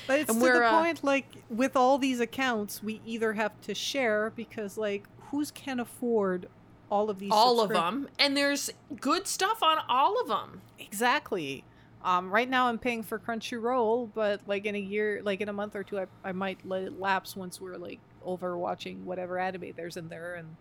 [0.08, 3.76] But it's to the uh, point, like with all these accounts, we either have to
[3.76, 6.48] share because like who's can afford
[6.90, 7.32] all of these?
[7.32, 10.62] all of them, and there's good stuff on all of them.
[10.80, 11.64] Exactly.
[12.04, 15.54] Um, right now I'm paying for Crunchyroll, but like in a year, like in a
[15.54, 19.38] month or two, I, I might let it lapse once we're like over watching whatever
[19.38, 20.58] anime there's in there and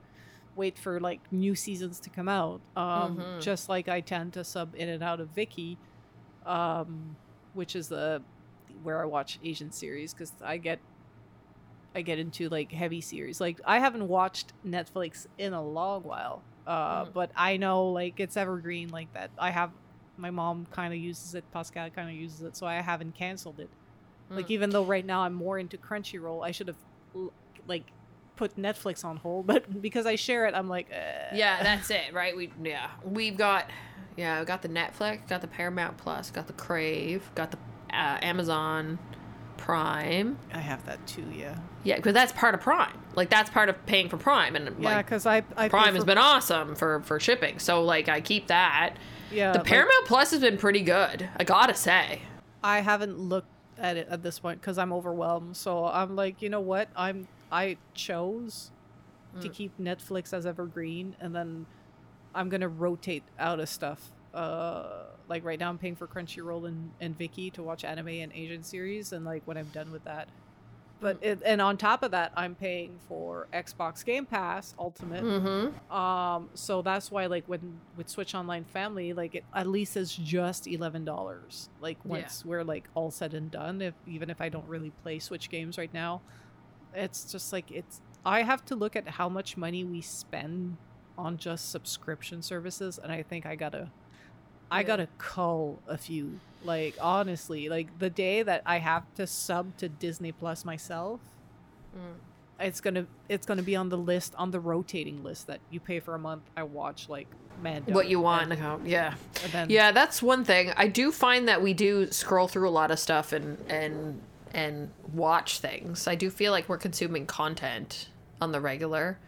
[0.54, 2.62] wait for like new seasons to come out.
[2.76, 3.40] Um, Mhm.
[3.40, 5.78] just like I tend to sub in and out of Viki,
[6.46, 7.16] um,
[7.52, 8.24] which is the
[8.82, 10.82] where I watch Asian series because I get
[11.94, 13.40] I get into like heavy series.
[13.40, 16.46] Like I haven't watched Netflix in a long while.
[16.66, 17.12] Uh, Mm.
[17.12, 19.32] but I know like it's evergreen like that.
[19.38, 19.72] I have
[20.20, 23.58] my mom kind of uses it, Pascal kind of uses it, so I haven't canceled
[23.60, 23.68] it.
[24.28, 24.50] Like Mm.
[24.50, 26.76] even though right now I'm more into Crunchyroll, I should have
[27.66, 27.84] like
[28.36, 31.34] put Netflix on hold, but because I share it, I'm like, eh.
[31.34, 32.36] Yeah, that's it, right?
[32.36, 33.68] We yeah, we've got
[34.16, 37.58] yeah, we got the Netflix, got the Paramount Plus, got the Crave, got the
[37.92, 38.98] uh, Amazon
[39.60, 40.38] Prime.
[40.52, 41.24] I have that too.
[41.34, 42.96] Yeah, Yeah, because that's part of Prime.
[43.14, 45.94] Like that's part of paying for Prime, and yeah, like because I, I pay Prime
[45.94, 47.58] has been awesome for for shipping.
[47.58, 48.94] So like I keep that.
[49.30, 51.28] yeah the like, Paramount Plus has been pretty good.
[51.36, 52.22] I gotta say.
[52.64, 53.48] I haven't looked
[53.78, 55.56] at it at this point because I'm overwhelmed.
[55.56, 56.88] So I'm like, you know what?
[56.96, 58.70] I'm I chose
[59.40, 59.52] to Mm.
[59.54, 61.66] keep Netflix as evergreen, and then
[62.34, 64.10] I'm gonna rotate out of stuff.
[64.34, 68.32] Uh, like right now, I'm paying for Crunchyroll and and Viki to watch anime and
[68.34, 70.28] Asian series, and like when I'm done with that.
[71.00, 75.24] But it, and on top of that, I'm paying for Xbox Game Pass Ultimate.
[75.24, 75.90] Mm-hmm.
[75.90, 80.14] Um, so that's why like when with Switch Online Family, like it at least is
[80.14, 81.70] just eleven dollars.
[81.80, 82.10] Like Yeah.
[82.10, 85.48] once we're like all said and done, if even if I don't really play Switch
[85.48, 86.20] games right now,
[86.94, 88.02] it's just like it's.
[88.26, 90.76] I have to look at how much money we spend
[91.16, 93.90] on just subscription services, and I think I gotta,
[94.70, 96.40] I gotta cull a few.
[96.64, 101.20] Like honestly, like the day that I have to sub to Disney Plus myself,
[101.96, 102.14] Mm.
[102.60, 105.98] it's gonna it's gonna be on the list on the rotating list that you pay
[106.00, 106.42] for a month.
[106.56, 107.26] I watch like
[107.62, 108.52] man What you want?
[108.86, 109.14] Yeah.
[109.42, 110.72] and then Yeah, that's one thing.
[110.76, 114.20] I do find that we do scroll through a lot of stuff and and
[114.54, 116.06] and watch things.
[116.06, 118.08] I do feel like we're consuming content
[118.40, 119.18] on the regular.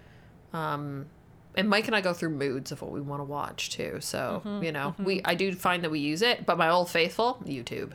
[0.53, 1.07] Um
[1.55, 3.99] and Mike and I go through moods of what we want to watch too.
[4.01, 6.89] So, Mm-hmm, you know, we I do find that we use it, but my old
[6.91, 7.93] faithful, YouTube.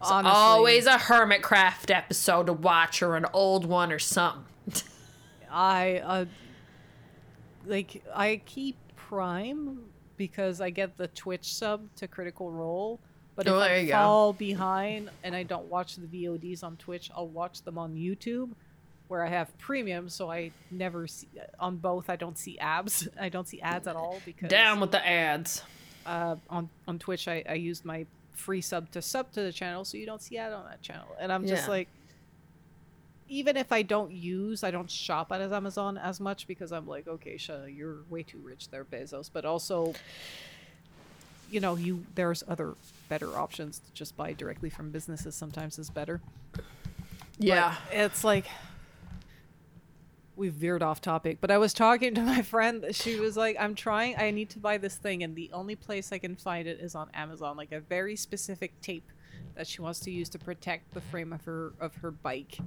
[0.00, 0.32] It's Honestly.
[0.36, 4.44] always a Hermitcraft episode to watch or an old one or something.
[5.50, 6.24] I uh
[7.66, 9.80] like I keep Prime
[10.16, 13.00] because I get the Twitch sub to Critical Role.
[13.36, 13.92] But Oh, if I you go.
[13.94, 18.50] fall behind and I don't watch the VODs on Twitch, I'll watch them on YouTube
[19.08, 21.28] where I have premium so I never see
[21.60, 23.06] on both I don't see abs.
[23.20, 25.62] I don't see ads at all because Down with the ads.
[26.06, 29.84] uh, on on Twitch, I, I used my free sub to sub to the channel,
[29.84, 31.06] so you don't see ad on that channel.
[31.20, 31.70] And I'm just Yeah.
[31.70, 31.88] like,
[33.28, 37.06] even if I don't use, I don't shop at Amazon as much because I'm like,
[37.08, 39.30] okay, Sha, you're way too rich there, Bezos.
[39.32, 39.94] But also,
[41.50, 42.74] you know, you there's other
[43.08, 45.34] better options to just buy directly from businesses.
[45.34, 46.20] Sometimes is better.
[47.38, 47.76] Yeah.
[47.88, 48.46] But it's like
[50.36, 52.84] we veered off topic, but I was talking to my friend.
[52.92, 54.16] She was like, "I'm trying.
[54.16, 56.94] I need to buy this thing, and the only place I can find it is
[56.94, 57.56] on Amazon.
[57.56, 59.10] Like a very specific tape
[59.54, 62.58] that she wants to use to protect the frame of her of her bike.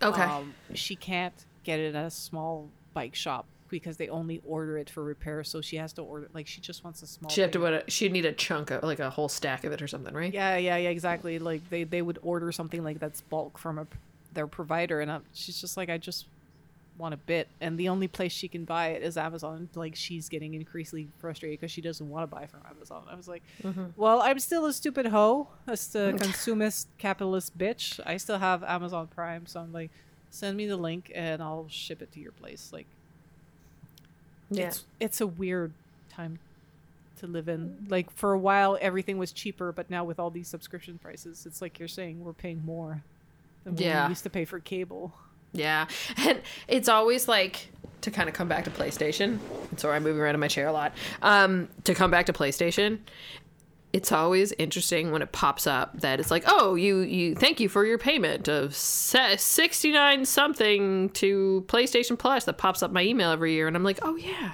[0.00, 0.22] Okay.
[0.22, 4.90] Um, she can't get it at a small bike shop because they only order it
[4.90, 5.44] for repair.
[5.44, 6.28] So she has to order.
[6.34, 7.30] Like she just wants a small.
[7.30, 9.80] She'd have to a, she'd need a chunk of like a whole stack of it
[9.80, 10.32] or something, right?
[10.32, 11.38] Yeah, yeah, yeah, exactly.
[11.38, 13.86] Like they they would order something like that's bulk from a
[14.34, 16.26] their provider, and I'm, she's just like, I just
[17.02, 19.68] want a bit, and the only place she can buy it is Amazon.
[19.74, 23.02] Like she's getting increasingly frustrated because she doesn't want to buy from Amazon.
[23.10, 23.86] I was like, mm-hmm.
[23.96, 28.00] well, I'm still a stupid hoe, as the consumist capitalist bitch.
[28.06, 29.90] I still have Amazon Prime, so I'm like,
[30.30, 32.70] send me the link and I'll ship it to your place.
[32.72, 32.86] Like,
[34.50, 34.68] Yeah.
[34.68, 35.72] it's it's a weird
[36.08, 36.38] time
[37.18, 37.86] to live in.
[37.88, 41.60] Like for a while, everything was cheaper, but now with all these subscription prices, it's
[41.60, 43.02] like you're saying we're paying more
[43.64, 44.06] than Yeah.
[44.06, 45.12] we used to pay for cable.
[45.52, 45.86] Yeah.
[46.18, 47.68] And it's always like
[48.02, 49.38] to kind of come back to PlayStation.
[49.76, 50.92] Sorry, I'm moving around in my chair a lot.
[51.22, 52.98] Um, to come back to PlayStation,
[53.92, 57.68] it's always interesting when it pops up that it's like, oh, you you thank you
[57.68, 63.52] for your payment of 69 something to PlayStation Plus that pops up my email every
[63.52, 64.52] year and I'm like, "Oh yeah.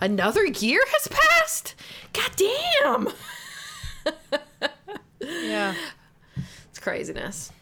[0.00, 1.74] Another year has passed?
[2.12, 3.08] God damn."
[5.22, 5.74] Yeah.
[6.70, 7.52] It's craziness.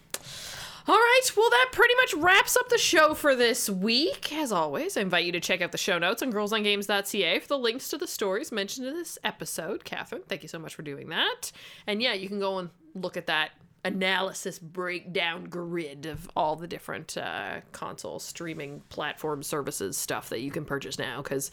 [0.89, 4.33] All right, well, that pretty much wraps up the show for this week.
[4.33, 7.59] As always, I invite you to check out the show notes on girlsongames.ca for the
[7.59, 9.85] links to the stories mentioned in this episode.
[9.85, 11.53] Catherine, thank you so much for doing that.
[11.87, 13.51] And yeah, you can go and look at that
[13.85, 20.51] analysis breakdown grid of all the different uh, console streaming platform services stuff that you
[20.51, 21.51] can purchase now because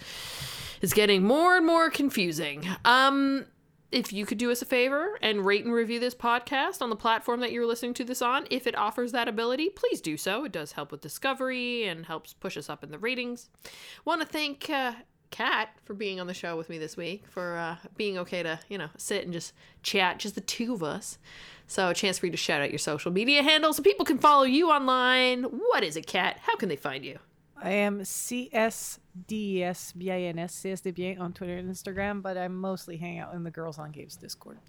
[0.82, 2.66] it's getting more and more confusing.
[2.86, 3.48] Um,
[3.92, 6.96] if you could do us a favor and rate and review this podcast on the
[6.96, 10.46] platform that you're listening to this on, if it offers that ability, please do so.
[10.46, 13.50] It does help with discovery and helps push us up in the ratings.
[14.04, 14.94] Want to thank uh,
[15.32, 18.60] Kat for being on the show with me this week, for uh, being okay to,
[18.70, 21.18] you know, sit and just chat, just the two of us.
[21.68, 24.20] So, a chance for you to shout out your social media handles so people can
[24.20, 25.44] follow you online.
[25.44, 26.40] What is it, Kat?
[26.42, 27.20] How can they find you?
[27.66, 29.00] I am CSDSBINS,
[29.98, 34.16] CSD on Twitter and Instagram, but I mostly hang out in the Girls on Games
[34.16, 34.60] Discord.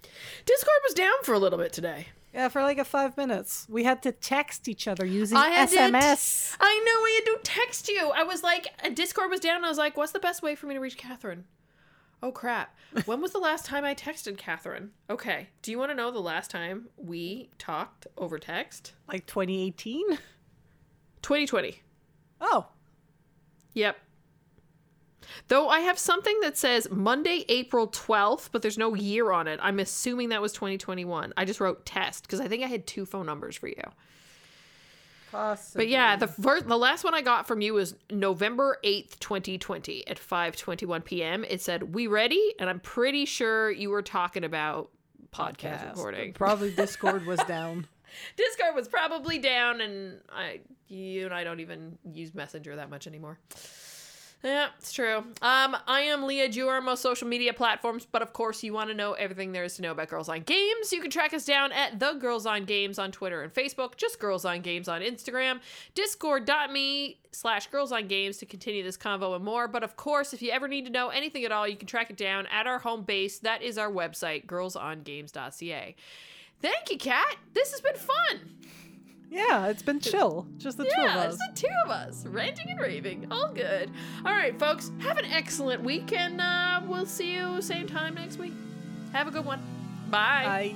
[0.47, 2.07] Discord was down for a little bit today.
[2.33, 3.67] Yeah, for like a five minutes.
[3.69, 6.57] We had to text each other using I SMS.
[6.59, 8.11] I know we had to text you.
[8.15, 9.63] I was like, uh, Discord was down.
[9.63, 11.45] I was like, what's the best way for me to reach Catherine?
[12.23, 12.75] Oh crap!
[13.05, 14.89] When was the last time I texted Catherine?
[15.07, 18.93] Okay, do you want to know the last time we talked over text?
[19.07, 20.17] like 2018?
[21.21, 21.83] 2020.
[22.41, 22.67] Oh,
[23.77, 23.95] Yep.
[25.49, 29.59] Though I have something that says Monday, April 12th, but there's no year on it.
[29.61, 31.33] I'm assuming that was 2021.
[31.37, 33.83] I just wrote test because I think I had two phone numbers for you.
[35.33, 35.77] Awesome.
[35.77, 40.07] But yeah, the first, the last one I got from you was November 8th, 2020
[40.07, 41.43] at 5:21 p.m.
[41.43, 44.89] It said, "We ready?" and I'm pretty sure you were talking about
[45.31, 45.89] podcast Podcast.
[45.89, 46.33] recording.
[46.33, 47.87] Probably Discord was down.
[48.35, 53.07] Discord was probably down and I you and I don't even use Messenger that much
[53.07, 53.39] anymore.
[54.43, 55.17] Yeah, it's true.
[55.41, 58.89] Um, I am Leah Jewer on most social media platforms, but of course, you want
[58.89, 60.93] to know everything there is to know about Girls on Games.
[60.93, 64.19] You can track us down at The Girls on Games on Twitter and Facebook, just
[64.19, 65.59] Girls on Games on Instagram,
[65.95, 69.67] discord.me slash Girls on Games to continue this convo and more.
[69.67, 72.11] But of course, if you ever need to know anything at all, you can track
[72.11, 73.39] it down at our home base.
[73.39, 75.95] That is our website, girlsongames.ca.
[76.61, 77.35] Thank you, Kat.
[77.53, 78.41] This has been fun.
[79.29, 80.47] Yeah, it's been chill.
[80.57, 81.33] Just the two of Yeah, us.
[81.35, 83.27] it's the two of us ranting and raving.
[83.29, 83.91] All good.
[84.25, 88.37] All right, folks, have an excellent week, and uh, we'll see you same time next
[88.39, 88.53] week.
[89.13, 89.59] Have a good one.
[90.09, 90.43] Bye.
[90.45, 90.75] Bye.